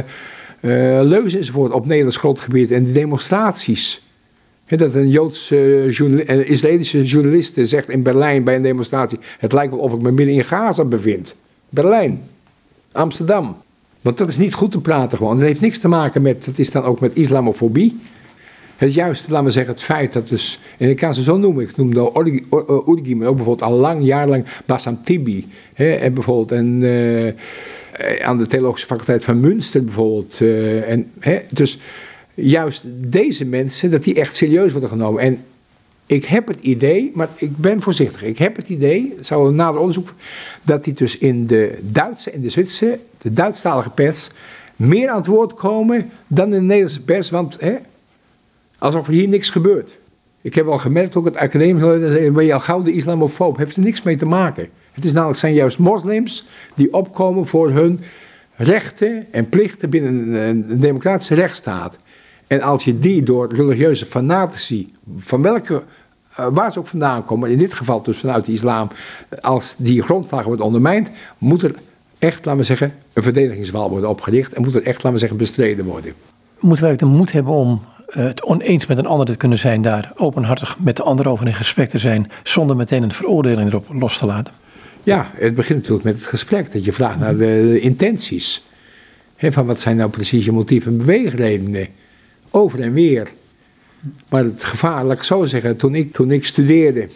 [1.02, 2.70] leuzen enzovoort op Nederlands grondgebied.
[2.70, 4.03] En de demonstraties.
[4.66, 5.56] Dat een Joodse
[6.26, 9.18] een Israëlische journalist zegt in Berlijn bij een demonstratie.
[9.38, 11.36] Het lijkt wel of ik me midden in Gaza bevind.
[11.68, 12.22] Berlijn.
[12.92, 13.56] Amsterdam.
[14.00, 15.38] Want dat is niet goed te praten gewoon.
[15.38, 18.00] Dat heeft niks te maken met, het is dan ook met islamofobie.
[18.76, 21.64] Het juiste, laten we zeggen, het feit dat dus, en ik kan ze zo noemen,
[21.64, 22.10] ik noemde
[22.86, 25.48] Urgi, maar ook bijvoorbeeld al lang, jarenlang Bassam Tibi.
[25.74, 27.32] En bijvoorbeeld en, uh,
[28.22, 30.40] aan de Theologische Faculteit van Münster bijvoorbeeld.
[30.86, 31.10] En,
[31.50, 31.78] dus
[32.34, 35.22] juist deze mensen, dat die echt serieus worden genomen.
[35.22, 35.44] En
[36.06, 38.22] ik heb het idee, maar ik ben voorzichtig.
[38.22, 40.14] Ik heb het idee, zou een nader onderzoek,
[40.62, 44.30] dat die dus in de Duitse en de Zwitserse, de Duitsstalige pers,
[44.76, 47.30] meer aan het woord komen dan in de Nederlandse pers.
[47.30, 47.74] Want hè,
[48.78, 49.98] alsof er hier niks gebeurt.
[50.40, 53.56] Ik heb al gemerkt, ook het academisch, ben je al gauw de islamofoob.
[53.56, 54.68] Heeft er niks mee te maken.
[54.92, 58.00] Het is namelijk, zijn juist moslims die opkomen voor hun
[58.56, 61.98] rechten en plichten binnen een democratische rechtsstaat.
[62.46, 65.82] En als je die door religieuze fanatici, van welke,
[66.40, 68.90] uh, waar ze ook vandaan komen, in dit geval dus vanuit de islam,
[69.40, 71.74] als die grondslagen wordt ondermijnd, moet er
[72.18, 75.38] echt, laten we zeggen, een verdedigingswal worden opgericht en moet er echt, laten we zeggen,
[75.38, 76.12] bestreden worden.
[76.60, 79.82] Moeten wij de moed hebben om uh, het oneens met een ander te kunnen zijn,
[79.82, 83.86] daar openhartig met de ander over in gesprek te zijn, zonder meteen een veroordeling erop
[83.92, 84.54] los te laten?
[85.02, 88.64] Ja, het begint natuurlijk met het gesprek, dat je vraagt naar de intenties.
[89.36, 91.88] He, van wat zijn nou precies je motieven en beweegredenen?
[92.54, 93.32] Over en weer.
[94.28, 97.08] Maar het gevaar, laat ik zo zeggen, toen ik, toen ik studeerde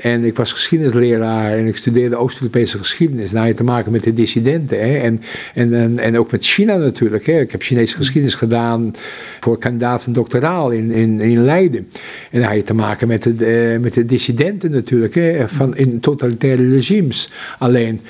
[0.00, 3.32] en ik was geschiedenisleraar en ik studeerde Oost-Europese geschiedenis.
[3.32, 4.78] Nou, je te maken met de dissidenten.
[4.78, 4.96] Hè?
[4.98, 5.20] En,
[5.54, 7.26] en, en, en ook met China natuurlijk.
[7.26, 7.40] Hè?
[7.40, 8.94] Ik heb Chinese geschiedenis gedaan
[9.40, 11.88] voor kandidaat en doctoraal in, in, Leiden.
[12.30, 15.14] En dan had je te maken met de, met de dissidenten natuurlijk.
[15.14, 15.48] Hè?
[15.48, 17.30] Van, in totalitaire regimes.
[17.58, 18.00] Alleen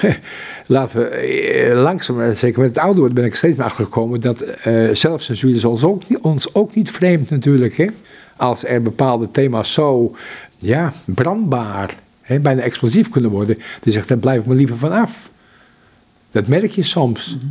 [0.66, 4.20] laten we eh, langzaam, eh, zeker met het ouder worden, ben ik steeds meer achtergekomen
[4.20, 7.76] dat uh, zelfcensuur is ons ook, ons ook niet vreemd natuurlijk.
[7.76, 7.86] Hè?
[8.36, 10.16] Als er bepaalde thema's zo
[10.66, 15.30] ja, brandbaar, hè, bijna explosief kunnen worden, dan zegt dan blijf ik me liever vanaf.
[16.30, 17.36] Dat merk je soms.
[17.36, 17.46] Mhm.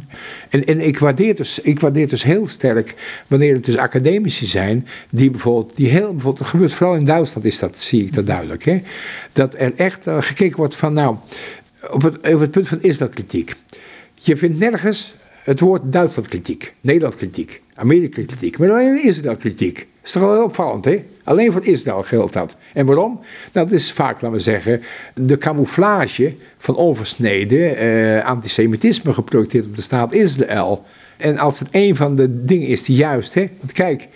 [0.50, 2.96] En, en ik, waardeer dus, ik waardeer dus heel sterk
[3.28, 7.60] wanneer het dus academici zijn, die bijvoorbeeld, die heel, bijvoorbeeld, gebeurt vooral in Duitsland, is
[7.60, 8.82] dat, zie ik dat duidelijk, hè,
[9.34, 11.16] dat er echt gekeken wordt van, nou,
[11.92, 13.54] op het, over het punt van Israël-kritiek.
[14.14, 19.76] Je vindt nergens het woord Duitsland-kritiek, Nederland-kritiek, Amerika-kritiek, maar alleen Israël-kritiek.
[19.76, 21.04] Dat is toch wel opvallend, hè?
[21.26, 22.56] Alleen voor Israël geldt dat.
[22.74, 23.20] En waarom?
[23.54, 24.82] Nou, dat is vaak, laten we zeggen,
[25.14, 30.86] de camouflage van onversneden eh, antisemitisme geprojecteerd op de staat Israël.
[31.18, 33.50] En als het een van de dingen is die juist, hè?
[33.60, 34.08] Want kijk,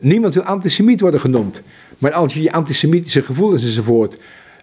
[0.00, 1.62] niemand wil antisemiet worden genoemd.
[1.98, 4.18] Maar als je je antisemitische gevoelens enzovoort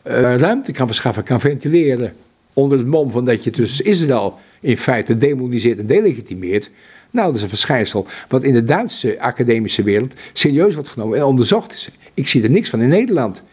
[0.07, 2.13] uh, ruimte kan verschaffen, kan ventileren
[2.53, 6.69] onder het mom van dat je tussen Israël in feite demoniseert en delegitimeert.
[7.15, 11.23] Nou, dat is een verschijnsel wat in de Duitse academische wereld serieus wordt genomen en
[11.23, 11.89] onderzocht is.
[12.13, 13.43] Ik zie er niks van in Nederland.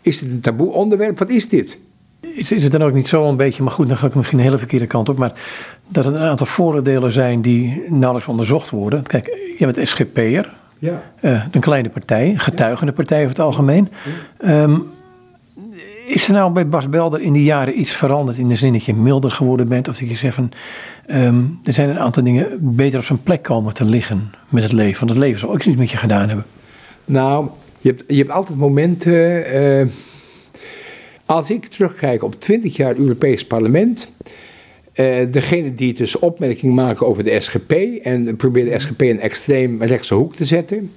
[0.00, 1.18] Is dit een taboe onderwerp?
[1.18, 1.78] Wat is dit?
[2.20, 4.38] Is, is het dan ook niet zo een beetje, maar goed, dan ga ik misschien
[4.38, 5.32] een hele verkeerde kant op, maar
[5.88, 9.02] dat er een aantal vooroordelen zijn die nauwelijks onderzocht worden.
[9.02, 9.26] Kijk,
[9.58, 11.02] je bent SGP'er, ja.
[11.20, 13.88] Uh, een kleine partij, getuigende partij over het algemeen.
[14.40, 14.62] Ja.
[14.62, 14.86] Um,
[16.06, 18.84] is er nou bij Bas Belder in die jaren iets veranderd in de zin dat
[18.84, 19.88] je milder geworden bent?
[19.88, 20.52] Of dat je zegt van,
[21.10, 24.72] um, er zijn een aantal dingen beter op zijn plek komen te liggen met het
[24.72, 24.98] leven.
[24.98, 26.46] Want het leven zal ook iets met je gedaan hebben.
[27.04, 27.48] Nou,
[27.78, 29.54] je hebt, je hebt altijd momenten...
[29.56, 29.86] Uh,
[31.26, 34.12] als ik terugkijk op 20 jaar Europees parlement...
[34.94, 37.72] Uh, degene die dus opmerkingen maken over de SGP...
[38.02, 40.90] en proberen de SGP een extreem rechtse hoek te zetten...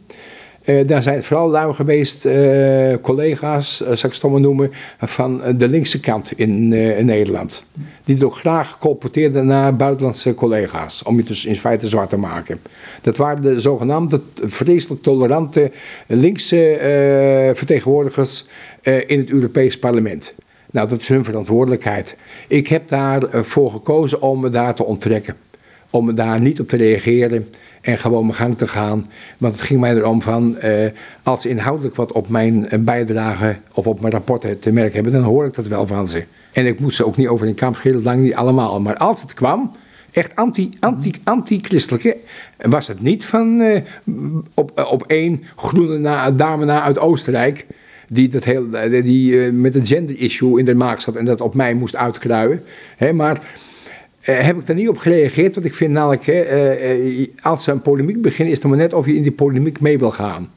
[0.68, 5.42] Uh, daar zijn vooral lui geweest, uh, collega's, uh, zal ik het maar noemen, van
[5.58, 6.68] de linkse kant in,
[7.06, 7.64] Nederland.
[8.04, 12.60] Die ook graag colporteerden naar buitenlandse collega's, om je dus in feite zwart te maken.
[13.02, 15.72] Dat waren de zogenaamde vreselijk tolerante
[16.08, 16.80] linkse
[17.54, 18.46] vertegenwoordigers
[18.82, 20.34] in het Europees parlement.
[20.72, 22.18] Nou, dat is hun verantwoordelijkheid.
[22.48, 25.36] Ik heb daarvoor gekozen om me daar te onttrekken.
[25.90, 27.48] Om me daar niet op te reageren
[27.88, 29.06] en gewoon mijn gang te gaan.
[29.38, 30.72] Want het ging mij erom van, uh,
[31.24, 35.12] als ze inhoudelijk wat op mijn eh, bijdrage of op mijn rapporten te merken hebben,
[35.12, 36.24] dan hoor ik dat wel van ze.
[36.54, 38.80] En ik moet ze ook niet over een kamp schelen, lang niet allemaal.
[38.80, 39.72] Maar als het kwam,
[40.12, 42.18] echt anti, anti, anti-christelijke,
[42.58, 43.82] was het niet van uh,
[44.54, 47.66] op, op één groene na, dame na uit Oostenrijk
[48.08, 48.70] die, dat heel,
[49.04, 52.64] die met een gender issue in de maak zat en dat op mij moest uitkruien.
[52.98, 53.42] Hè, maar
[54.30, 57.82] uh, heb ik daar niet op gereageerd, want ik vind namelijk, uh, als ze een
[57.82, 60.50] polemiek beginnen, is het maar net of je in die polemiek mee wil gaan.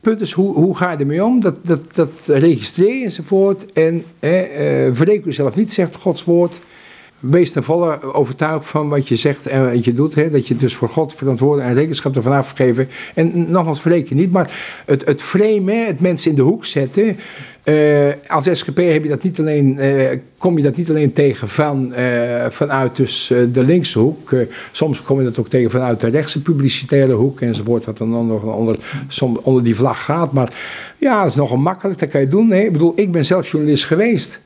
[0.00, 1.40] Punt is, hoe, hoe ga je ermee om?
[1.40, 3.72] Dat, dat, dat registreer je enzovoort.
[3.72, 4.04] En
[4.96, 6.60] verreken jezelf niet, zegt Gods woord.
[7.20, 10.14] Wees ten volle overtuigd van wat je zegt en wat je doet.
[10.14, 10.30] Hè?
[10.30, 12.88] Dat je dus voor God verantwoording en rekenschap ervan afgeven.
[13.14, 14.32] En nogmaals, verreken niet.
[14.32, 17.16] Maar het, het framen, het mensen in de hoek zetten.
[17.64, 20.08] Uh, als SGP heb je dat niet alleen, uh,
[20.38, 24.34] kom je dat niet alleen tegen van, uh, vanuit dus, de linkse hoek.
[24.72, 27.84] soms kom je dat ook tegen vanuit de rechtse publicitaire hoek enzovoort.
[27.84, 28.76] Wat dan nog onder,
[29.42, 30.32] onder die vlag gaat.
[30.32, 30.52] Maar
[30.98, 31.98] ja, dat is nogal makkelijk.
[31.98, 32.52] Dat kan je doen.
[32.52, 34.40] Ik bedoel, ik ben zelf journalist geweest.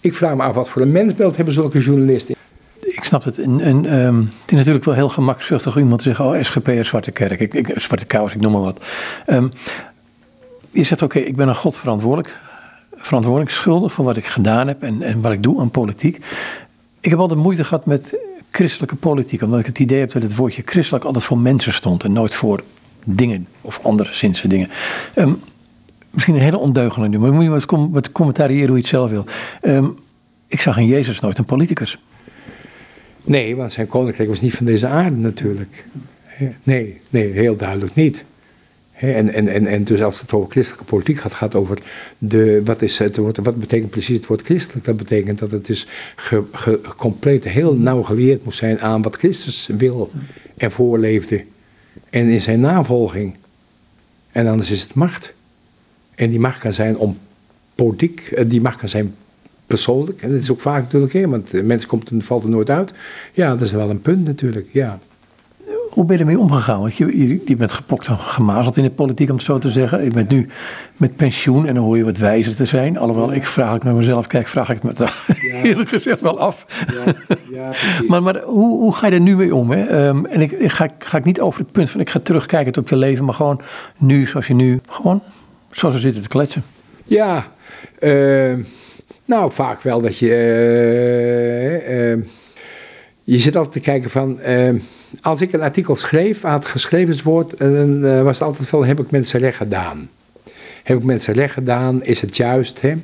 [0.00, 2.34] Ik vraag me af wat voor een mensbeeld hebben zulke journalisten.
[2.80, 3.38] Ik snap het.
[3.38, 6.68] En, en um, het is natuurlijk wel heel gemakzuchtig om iemand te zeggen: Oh, SGP
[6.68, 8.84] is Zwarte Kerk, ik, Zwarte Kous, ik noem maar wat.
[9.26, 9.50] Um,
[10.70, 12.38] je zegt: Oké, ik ben aan God verantwoordelijk.
[12.96, 16.24] Verantwoordelijk schuldig voor wat ik gedaan heb en, en wat ik doe aan politiek.
[17.00, 18.18] Ik heb altijd moeite gehad met
[18.50, 22.04] christelijke politiek, omdat ik het idee heb dat het woordje christelijk altijd voor mensen stond
[22.04, 22.62] en nooit voor
[23.04, 24.70] dingen of andere zinse dingen.
[25.14, 25.40] Um,
[26.18, 28.90] misschien een hele ondeugende nu, maar moet je wat, com wat commentariëren hoe je het
[28.90, 29.24] zelf wil.
[29.62, 29.94] Um,
[30.46, 31.98] ik zag in Jezus nooit een politicus.
[33.24, 35.84] Nee, want zijn koninkrijk was niet van deze aarde natuurlijk.
[36.62, 38.24] Nee, nee, heel duidelijk niet.
[38.92, 41.78] En, en, en, en dus als het over christelijke politiek gaat, gaat over
[42.18, 44.86] de, wat, is het, wat betekent precies het woord christelijk?
[44.86, 45.86] Dat betekent dat het dus
[46.96, 50.10] compleet heel nauw geleerd moet zijn aan wat Christus wil
[50.56, 51.44] en voorleefde.
[52.10, 53.36] En in zijn navolging.
[54.32, 55.36] En anders is het macht.
[56.18, 57.18] En die macht kan zijn om
[57.74, 59.14] politiek, eh, die macht kan zijn
[59.66, 60.22] persoonlijk.
[60.22, 62.70] En dat is ook vaak natuurlijk, hè, want de mens komt en valt er nooit
[62.70, 62.92] uit.
[63.32, 64.98] Ja, dat is wel een punt natuurlijk, ja.
[65.90, 66.80] Hoe ben je ermee omgegaan?
[66.80, 70.04] Want je, je, bent gepokt en gemazeld in de politiek, om het zo te zeggen.
[70.04, 70.48] Je bent nu
[70.96, 72.98] met pensioen en dan hoor je wat wijzer te zijn.
[72.98, 75.06] Alhoewel, ik vraag het met mezelf, kijk, vraag ik het me
[75.40, 75.62] ja.
[75.68, 76.84] eerlijk gezegd wel af.
[77.04, 77.12] Ja,
[77.52, 77.70] ja,
[78.08, 79.70] maar maar hoe, hoe ga je er nu mee om?
[79.70, 80.08] Hè?
[80.08, 82.76] Um, en ik, ik, ga, ga ik niet over het punt van ik ga terugkijken
[82.78, 83.60] op je leven, maar gewoon
[83.96, 85.22] nu, zoals je nu, gewoon
[85.70, 86.64] zoals we zitten te kletsen.
[87.04, 87.52] Ja,
[88.00, 88.54] uh,
[89.24, 90.28] nou vaak wel dat je.
[90.28, 92.24] Uh, uh,
[93.24, 94.38] je zit altijd te kijken van.
[95.22, 99.10] als ik een artikel schreef, aan het geschrevenswoord, dan was het altijd van: heb ik
[99.10, 100.10] mensen recht gedaan?
[100.82, 102.02] Heb ik mensen recht gedaan?
[102.04, 102.80] Is het juist?
[102.80, 102.94] Hè?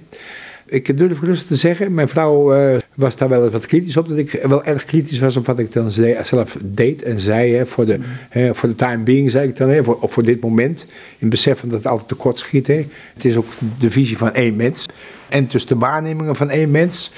[0.74, 4.18] Ik durf rustig te zeggen, mijn vrouw uh, was daar wel wat kritisch op, dat
[4.18, 7.54] ik wel erg kritisch was op wat ik dan zelf deed en zei.
[7.54, 7.98] Hè, voor, de,
[8.28, 10.86] hè, voor de time being, zei ik dan, hè, voor, voor dit moment.
[11.18, 12.66] In besef dat het altijd tekort schiet.
[12.66, 12.86] Hè.
[13.14, 13.46] Het is ook
[13.78, 14.86] de visie van één mens.
[15.28, 17.12] En dus de waarnemingen van één mens.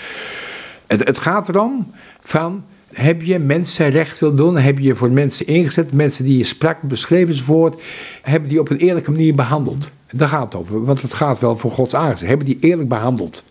[0.87, 1.93] Het, het gaat erom
[2.23, 4.57] van heb je mensen recht wil doen?
[4.57, 5.93] Heb je voor mensen ingezet?
[5.93, 7.83] Mensen die je sprak, beschreven enzovoort.
[8.23, 9.91] Hebben die op een eerlijke manier behandeld?
[10.13, 12.29] Daar gaat het over, want het gaat wel voor Gods aangezicht.
[12.29, 13.43] Hebben die eerlijk behandeld?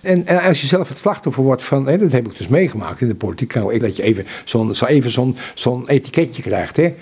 [0.00, 3.00] En, en, als je zelf het slachtoffer wordt van, hè, dat heb ik dus meegemaakt
[3.00, 6.76] in de politiek, nou, dat je even zo'n zo even zo'n zo'n etiketje krijgt.
[6.76, 6.94] Hè.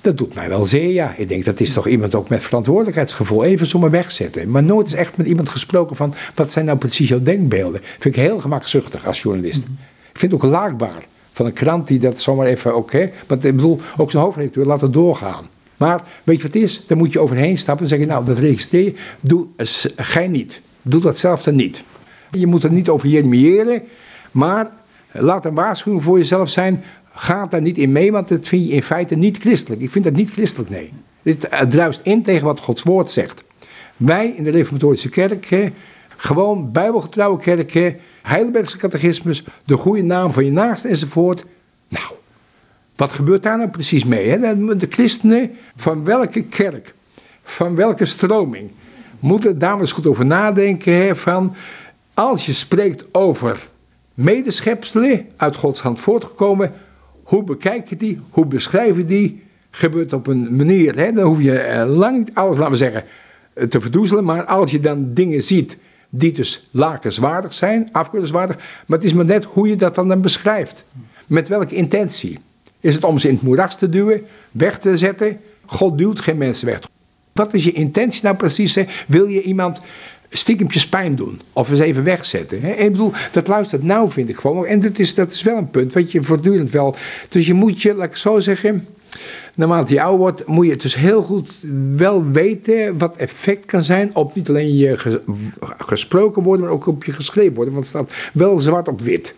[0.00, 1.14] Dat doet mij wel zeer, ja.
[1.16, 3.44] Ik denk, dat is toch iemand ook met verantwoordelijkheidsgevoel.
[3.44, 4.50] Even zomaar wegzetten.
[4.50, 7.80] Maar nooit is echt met iemand gesproken van, wat zijn nou precies jouw denkbeelden?
[7.82, 9.62] Vind ik heel gemakzuchtig als journalist.
[10.12, 13.10] Ik vind het ook laakbaar van een krant die dat zomaar even, oké.
[13.26, 15.46] want ik bedoel, ook zijn hoofdredacteur laat het doorgaan.
[15.76, 16.86] Maar weet je wat het is?
[16.86, 18.92] Dan moet je overheen stappen en zeggen, nou, dat registreer.
[19.20, 19.46] Doe,
[19.96, 20.60] gij niet.
[20.82, 21.84] Doe dat zelf dan niet.
[22.30, 23.82] Je moet er niet over jeremiëren,
[24.30, 24.70] maar
[25.12, 26.84] laat een waarschuwing voor jezelf zijn.
[27.14, 29.82] Ga daar niet in mee, want dat vind je in feite niet christelijk.
[29.82, 30.92] Ik vind dat niet christelijk, nee.
[31.22, 33.44] Dit druist in tegen wat Gods woord zegt.
[33.96, 35.72] Wij in de Reformatorische Kerk,
[36.16, 41.44] gewoon bijbelgetrouwe kerken, Heidelbergse catechismus, de goede naam van je naast enzovoort.
[41.88, 42.06] Nou,
[42.96, 44.28] wat gebeurt daar nou precies mee?
[44.28, 44.38] Hè?
[44.76, 46.94] De christenen van welke kerk,
[47.42, 48.70] van welke stroming,
[49.20, 50.92] moeten daar eens goed over nadenken.
[50.92, 51.54] Hè, van
[52.14, 53.68] als je spreekt over
[54.14, 56.72] medeschepselen uit Gods hand voortgekomen,
[57.22, 59.44] hoe bekijk je die, hoe beschrijf je die?
[59.76, 63.04] gebeurt op een manier, hè, dan hoef je eh, lang niet alles, laten we zeggen,
[63.54, 64.24] eh, te verdoezelen.
[64.24, 65.78] Maar als je dan dingen ziet
[66.08, 70.20] die dus lakenswaardig zijn, afkeurenswaardig, maar het is maar net hoe je dat dan, dan
[70.20, 70.84] beschrijft.
[71.26, 72.38] Met welke intentie?
[72.86, 75.40] Is het om ze in het moeras te duwen, weg te zetten?
[75.64, 76.80] God duwt geen mensen weg.
[77.32, 78.74] Wat is je intentie nou precies?
[78.74, 78.84] Hè?
[79.06, 79.80] Wil je iemand
[80.30, 81.40] stiekempjes pijn doen.
[81.52, 82.60] Of eens even wegzetten.
[82.60, 82.72] Hè?
[82.72, 84.66] Ik bedoel, dat luistert nou vind ik gewoon.
[84.66, 86.96] En dat is, dat is wel een punt wat je voortdurend wel...
[87.28, 88.86] Dus je moet je, laat ik zo zeggen...
[89.54, 91.58] Naarmate je ouder wordt, moet je dus heel goed
[91.96, 95.20] wel weten wat effect kan zijn op niet alleen je
[95.78, 97.74] gesproken worden, maar ook op je geschreven worden.
[97.74, 99.34] Want het staat wel zwart op wit.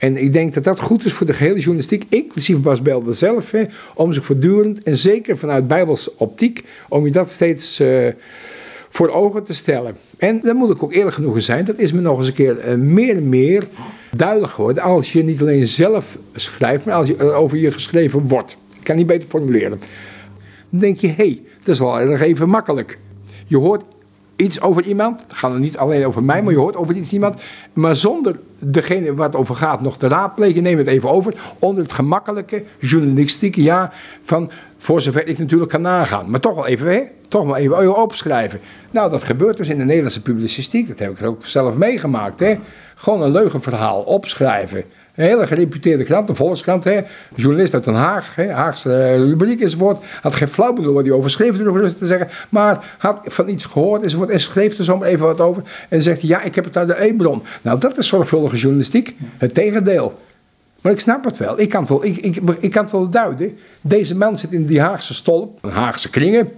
[0.00, 3.50] En ik denk dat dat goed is voor de gehele journalistiek, inclusief Bas Belder zelf,
[3.50, 8.08] hè, om zich voortdurend, en zeker vanuit Bijbelse optiek, om je dat steeds uh,
[8.88, 9.96] voor ogen te stellen.
[10.18, 12.68] En dan moet ik ook eerlijk genoeg zijn, dat is me nog eens een keer
[12.68, 13.68] uh, meer en meer
[14.16, 18.28] duidelijk geworden, als je niet alleen zelf schrijft, maar als je uh, over je geschreven
[18.28, 18.56] wordt.
[18.78, 19.80] Ik kan niet beter formuleren.
[20.70, 22.98] Dan denk je, hé, hey, dat is wel erg even makkelijk.
[23.46, 23.82] Je hoort
[24.36, 25.22] iets over iemand.
[25.22, 27.40] Het gaat er niet alleen over mij, maar je hoort over iets iemand.
[27.72, 31.34] Maar zonder degene waar het over gaat nog te raadplegen, neem het even over.
[31.58, 33.92] Onder het gemakkelijke journalistieke ja
[34.22, 36.30] van voor zover ik natuurlijk kan nagaan.
[36.30, 37.02] Maar toch wel even, hè?
[37.28, 38.60] Toch wel even opschrijven.
[38.90, 40.88] Nou, dat gebeurt dus in de Nederlandse publicistiek.
[40.88, 42.54] Dat heb ik ook zelf meegemaakt, hè?
[42.94, 44.84] Gewoon een leugenverhaal opschrijven.
[45.14, 47.00] Een hele gereputeerde krant, een volkskrant, hè,
[47.34, 50.04] journalist uit Den Haag, hè, Haagse uh, rubriek enzovoort.
[50.22, 54.02] Had geen flauw bedoel wat hij over schreef, te zeggen, maar had van iets gehoord
[54.02, 55.62] enzovoort en schreef er zo even wat over.
[55.88, 57.42] En zegt ja, ik heb het uit de e-bron.
[57.62, 60.18] Nou, dat is zorgvuldige journalistiek, het tegendeel.
[60.80, 63.08] Maar ik snap het wel, ik kan het wel, ik, ik, ik kan het wel
[63.08, 63.58] duiden.
[63.80, 66.48] Deze man zit in die Haagse stolp, een Haagse kringen.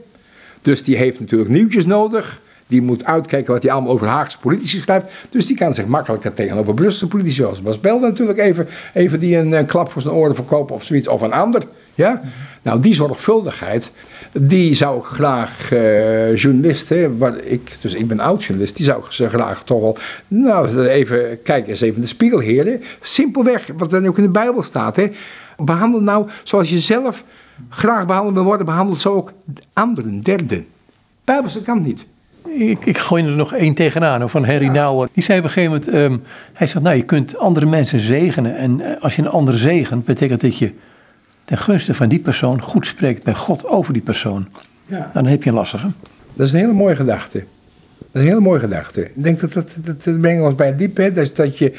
[0.62, 2.40] Dus die heeft natuurlijk nieuwtjes nodig.
[2.72, 5.12] Die moet uitkijken wat hij allemaal over Haagse politici schrijft.
[5.30, 9.36] Dus die kan zich makkelijker tegenover Brusselse politici, zoals Bas Belde natuurlijk, even, even die
[9.36, 11.08] een, klap voor zijn oren verkopen of zoiets.
[11.08, 11.62] Of een ander.
[11.94, 12.22] Ja?
[12.62, 13.90] Nou, die zorgvuldigheid,
[14.32, 19.12] die zou ik graag uh, journalisten, wat ik, dus ik ben oud-journalist, die zou ik
[19.12, 19.96] ze graag toch wel,
[20.28, 22.82] nou, even, kijk eens even de spiegel, heren.
[23.00, 25.10] Simpelweg, wat dan ook in de Bijbel staat, hè.
[25.56, 27.24] Behandel nou zoals je zelf
[27.68, 29.32] graag behandeld wil worden, behandelt zo ook
[29.72, 30.66] anderen, derden.
[31.24, 32.06] Bijbelse kan niet.
[32.44, 34.72] Ik, ik gooi er nog één tegenaan, van Harry ja.
[34.72, 35.08] Nouwen.
[35.12, 36.18] Die zei op een gegeven moment, ehm,
[36.52, 38.56] hij zegt, nou je kunt andere mensen zegenen.
[38.56, 40.72] En eh, als je een ander zegent, betekent dat je
[41.44, 44.48] ten gunste van die persoon goed spreekt bij God over die persoon.
[44.86, 45.10] Ja.
[45.12, 45.86] Dan heb je een lastige.
[46.32, 47.44] Dat is een hele mooie gedachte.
[47.98, 49.00] Dat is een hele mooie gedachte.
[49.00, 51.12] Ik denk dat dat, dat, dat brengt ons bij diep, hè.
[51.12, 51.72] Dat, dat je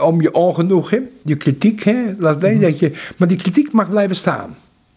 [0.00, 2.66] om je ongenoegen, je kritiek, hè, laat weten mhm.
[2.66, 4.56] dat je, maar die kritiek mag blijven staan.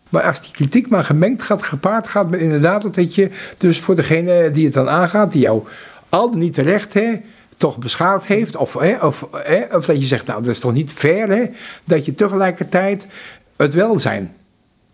[0.10, 3.96] Maar als die kritiek maar gemengd gaat, gepaard gaat met inderdaad dat je dus voor
[3.96, 5.64] degene die het dan aangaat, die jou
[6.10, 7.14] al niet terecht hè,
[7.58, 10.74] toch beschadigd heeft, of, hè, of, hè, of dat je zegt, nou dat is toch
[10.74, 11.46] niet fair, hè,
[11.84, 13.08] dat je tegelijkertijd
[13.56, 14.34] het welzijn,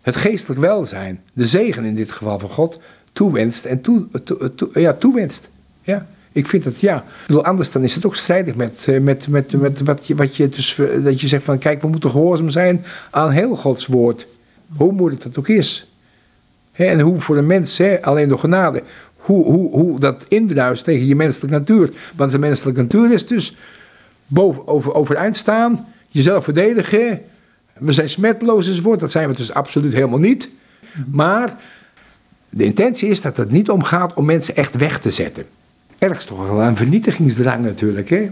[0.02, 2.80] het geestelijk welzijn, de zegen in dit geval van God,
[3.14, 4.08] toewenst en toe,
[4.74, 5.50] ja, toewenst.
[5.82, 6.08] Ja.
[6.34, 7.04] Ik vind het, ja.
[7.28, 10.36] Bedoel, anders dan is het ook strijdig met, eh, met, met, met wat, je, wat
[10.36, 14.28] je dus, dat je zegt van, kijk, we moeten gehoorzaam zijn aan heel Gods woord.
[14.78, 15.88] Hoe moeilijk dat ook is.
[16.72, 18.84] en hoe voor de mens, alleen door genade,
[19.16, 21.92] hoe, hoe, hoe dat indruist tegen je menselijke natuur.
[22.16, 23.56] Want de menselijke natuur is dus
[24.28, 27.22] boven, over, overeind staan, jezelf verdedigen.
[27.74, 30.50] We zijn smetteloos enzovoort, dat zijn we dus absoluut helemaal niet.
[31.12, 31.58] Maar
[32.50, 35.46] de intentie is dat het niet om gaat om mensen echt weg te zetten.
[36.00, 38.10] Ergens toch wel een vernietigingsdrang natuurlijk.
[38.10, 38.30] Hè?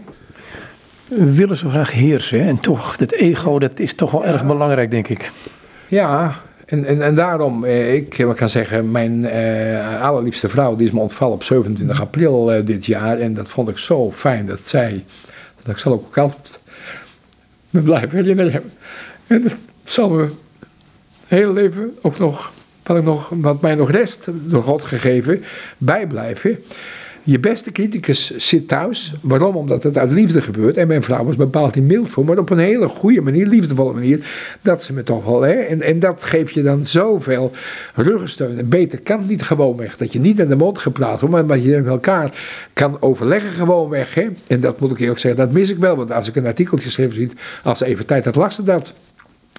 [1.08, 4.92] We willen zo graag heersen en toch, dat ego dat is toch wel erg belangrijk
[4.92, 5.32] denk ik.
[5.92, 10.94] Ja, en, en, en daarom, eh, ik kan zeggen, mijn eh, allerliefste vrouw, die is
[10.94, 13.20] me ontvallen op 27 april eh, dit jaar.
[13.20, 15.06] En dat vond ik zo fijn dat zij,
[15.56, 16.60] dat ik zal ook altijd
[17.70, 18.72] me blijven herinneren.
[19.28, 20.30] En dat zal me
[21.28, 22.52] heel leven ook nog,
[22.84, 25.44] wat, ik nog, wat mij nog rest, door God gegeven,
[25.78, 26.64] bijblijven.
[27.24, 29.14] Je beste criticus zit thuis.
[29.22, 29.56] Waarom?
[29.56, 30.78] Omdat het uit liefde gebeurt.
[30.78, 33.94] En mijn vrouw was bepaald niet mild voor, maar op een hele goede manier, liefdevolle
[33.94, 34.26] manier.
[34.62, 35.42] Dat ze me toch wel.
[35.42, 37.52] Hè, en, en dat geeft je dan zoveel
[37.96, 38.58] ruggensteun.
[38.58, 39.98] En beter kan het niet gewoon weg.
[39.98, 42.32] Dat je niet in de mond gepraat wordt, maar dat je met elkaar
[42.74, 44.14] kan overleggen gewoon weg.
[44.14, 44.28] Hè.
[44.48, 45.96] En dat moet ik eerlijk zeggen, dat mis ik wel.
[45.96, 48.94] Want als ik een artikeltje schreef, ziet, als ze even tijd had, las ze dat.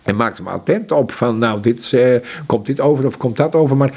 [0.03, 3.55] En maakte me attent op van, nou, dit, uh, komt dit over of komt dat
[3.55, 3.77] over.
[3.77, 3.93] Maar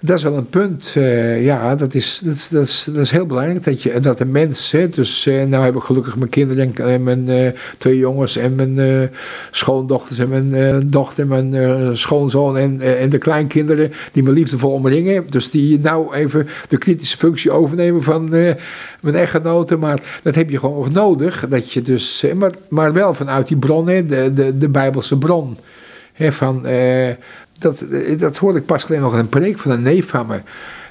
[0.00, 0.94] dat is wel een punt.
[0.96, 3.64] Uh, ja, dat is, dat, is, dat, is, dat is heel belangrijk.
[3.64, 7.02] Dat, je, dat de mens, hè, dus uh, nou heb ik gelukkig mijn kinderen en,
[7.02, 9.10] mijn twee jongens en mijn
[9.50, 15.26] schoondochters en mijn dochter en mijn schoonzoon en, en de kleinkinderen die me liefdevol omringen.
[15.30, 18.28] Dus die nou even de kritische functie overnemen van
[19.00, 19.78] mijn echtgenoten.
[19.78, 21.48] Maar dat heb je gewoon nodig.
[21.48, 25.56] Dat je dus, maar, maar wel vanuit die bron, hè, de, de, de Bijbelse bron
[26.28, 27.08] van, eh,
[27.60, 27.84] dat,
[28.18, 30.40] dat hoorde ik pas geleden nog in een preek van een neef van me.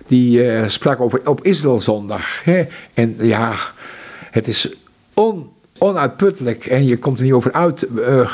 [0.08, 2.44] Die eh, sprak over op Israëlzondag.
[2.94, 3.56] En ja,
[4.32, 4.74] het is
[5.14, 8.32] on, onuitputtelijk en je komt er niet over uit uh,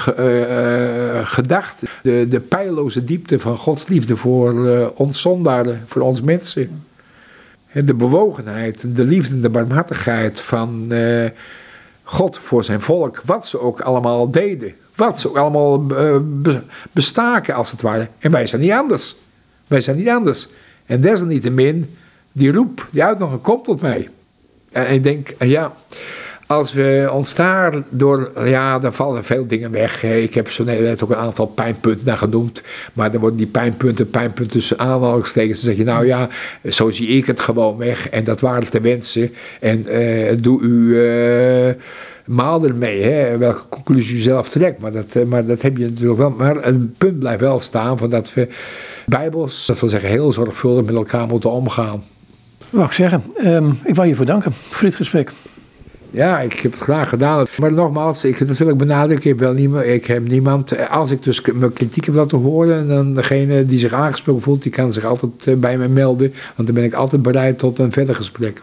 [1.23, 1.81] gedacht.
[2.03, 6.83] De, de pijloze diepte van Gods liefde voor ons zondaren, voor ons mensen.
[7.71, 10.93] De bewogenheid, de liefde, de barmhartigheid van
[12.03, 13.21] God voor zijn volk.
[13.25, 14.73] Wat ze ook allemaal deden.
[14.95, 15.85] Wat ze allemaal
[16.91, 18.07] bestaken als het ware.
[18.19, 19.15] En wij zijn niet anders.
[19.67, 20.47] Wij zijn niet anders.
[20.85, 21.95] En desalniettemin,
[22.31, 24.09] die roep, die uitnodiging komt tot mij.
[24.71, 25.71] En ik denk, ja,
[26.47, 30.03] als we ons daar door, ja, dan vallen veel dingen weg.
[30.03, 32.61] Ik heb zo net ook een aantal pijnpunten daar genoemd.
[32.93, 35.61] Maar dan worden die pijnpunten, pijnpunten tussen aanhalingstekens.
[35.61, 36.29] Dan zeg je, nou ja,
[36.69, 38.09] zo zie ik het gewoon weg.
[38.09, 39.33] En dat waren de wensen.
[39.59, 40.97] En uh, doe u
[42.25, 44.81] maal ermee, hè, welke conclusie u zelf trekt.
[44.81, 46.29] Maar dat, uh, maar dat heb je natuurlijk wel.
[46.29, 48.47] Maar een punt blijft wel staan van dat we
[49.05, 52.03] bijbels, dat wil zeggen heel zorgvuldig met elkaar moeten omgaan.
[52.69, 55.31] Wou ik zeggen, um, ik wil je voor danken voor dit gesprek.
[56.15, 57.45] Ja, ik heb het graag gedaan.
[57.59, 59.29] Maar nogmaals, ik, dat wil ik benadrukken.
[59.29, 60.89] Ik, wel niemand, ik heb niemand.
[60.89, 62.87] Als ik dus mijn kritiek heb laten horen.
[62.87, 64.61] dan degene die zich aangesproken voelt.
[64.61, 66.33] die kan zich altijd eh, bij me melden.
[66.55, 68.61] Want dan ben ik altijd bereid tot een verder gesprek.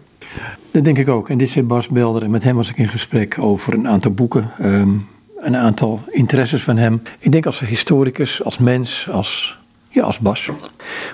[0.70, 1.28] Dat denk ik ook.
[1.28, 2.22] En dit is Bas Belder.
[2.22, 4.50] En met hem was ik in gesprek over een aantal boeken.
[4.62, 7.02] Um, een aantal interesses van hem.
[7.18, 9.58] Ik denk als historicus, als mens, als
[9.88, 10.48] ja, als Bas.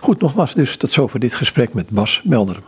[0.00, 2.60] Goed, nogmaals dus tot zover dit gesprek met Bas Belder.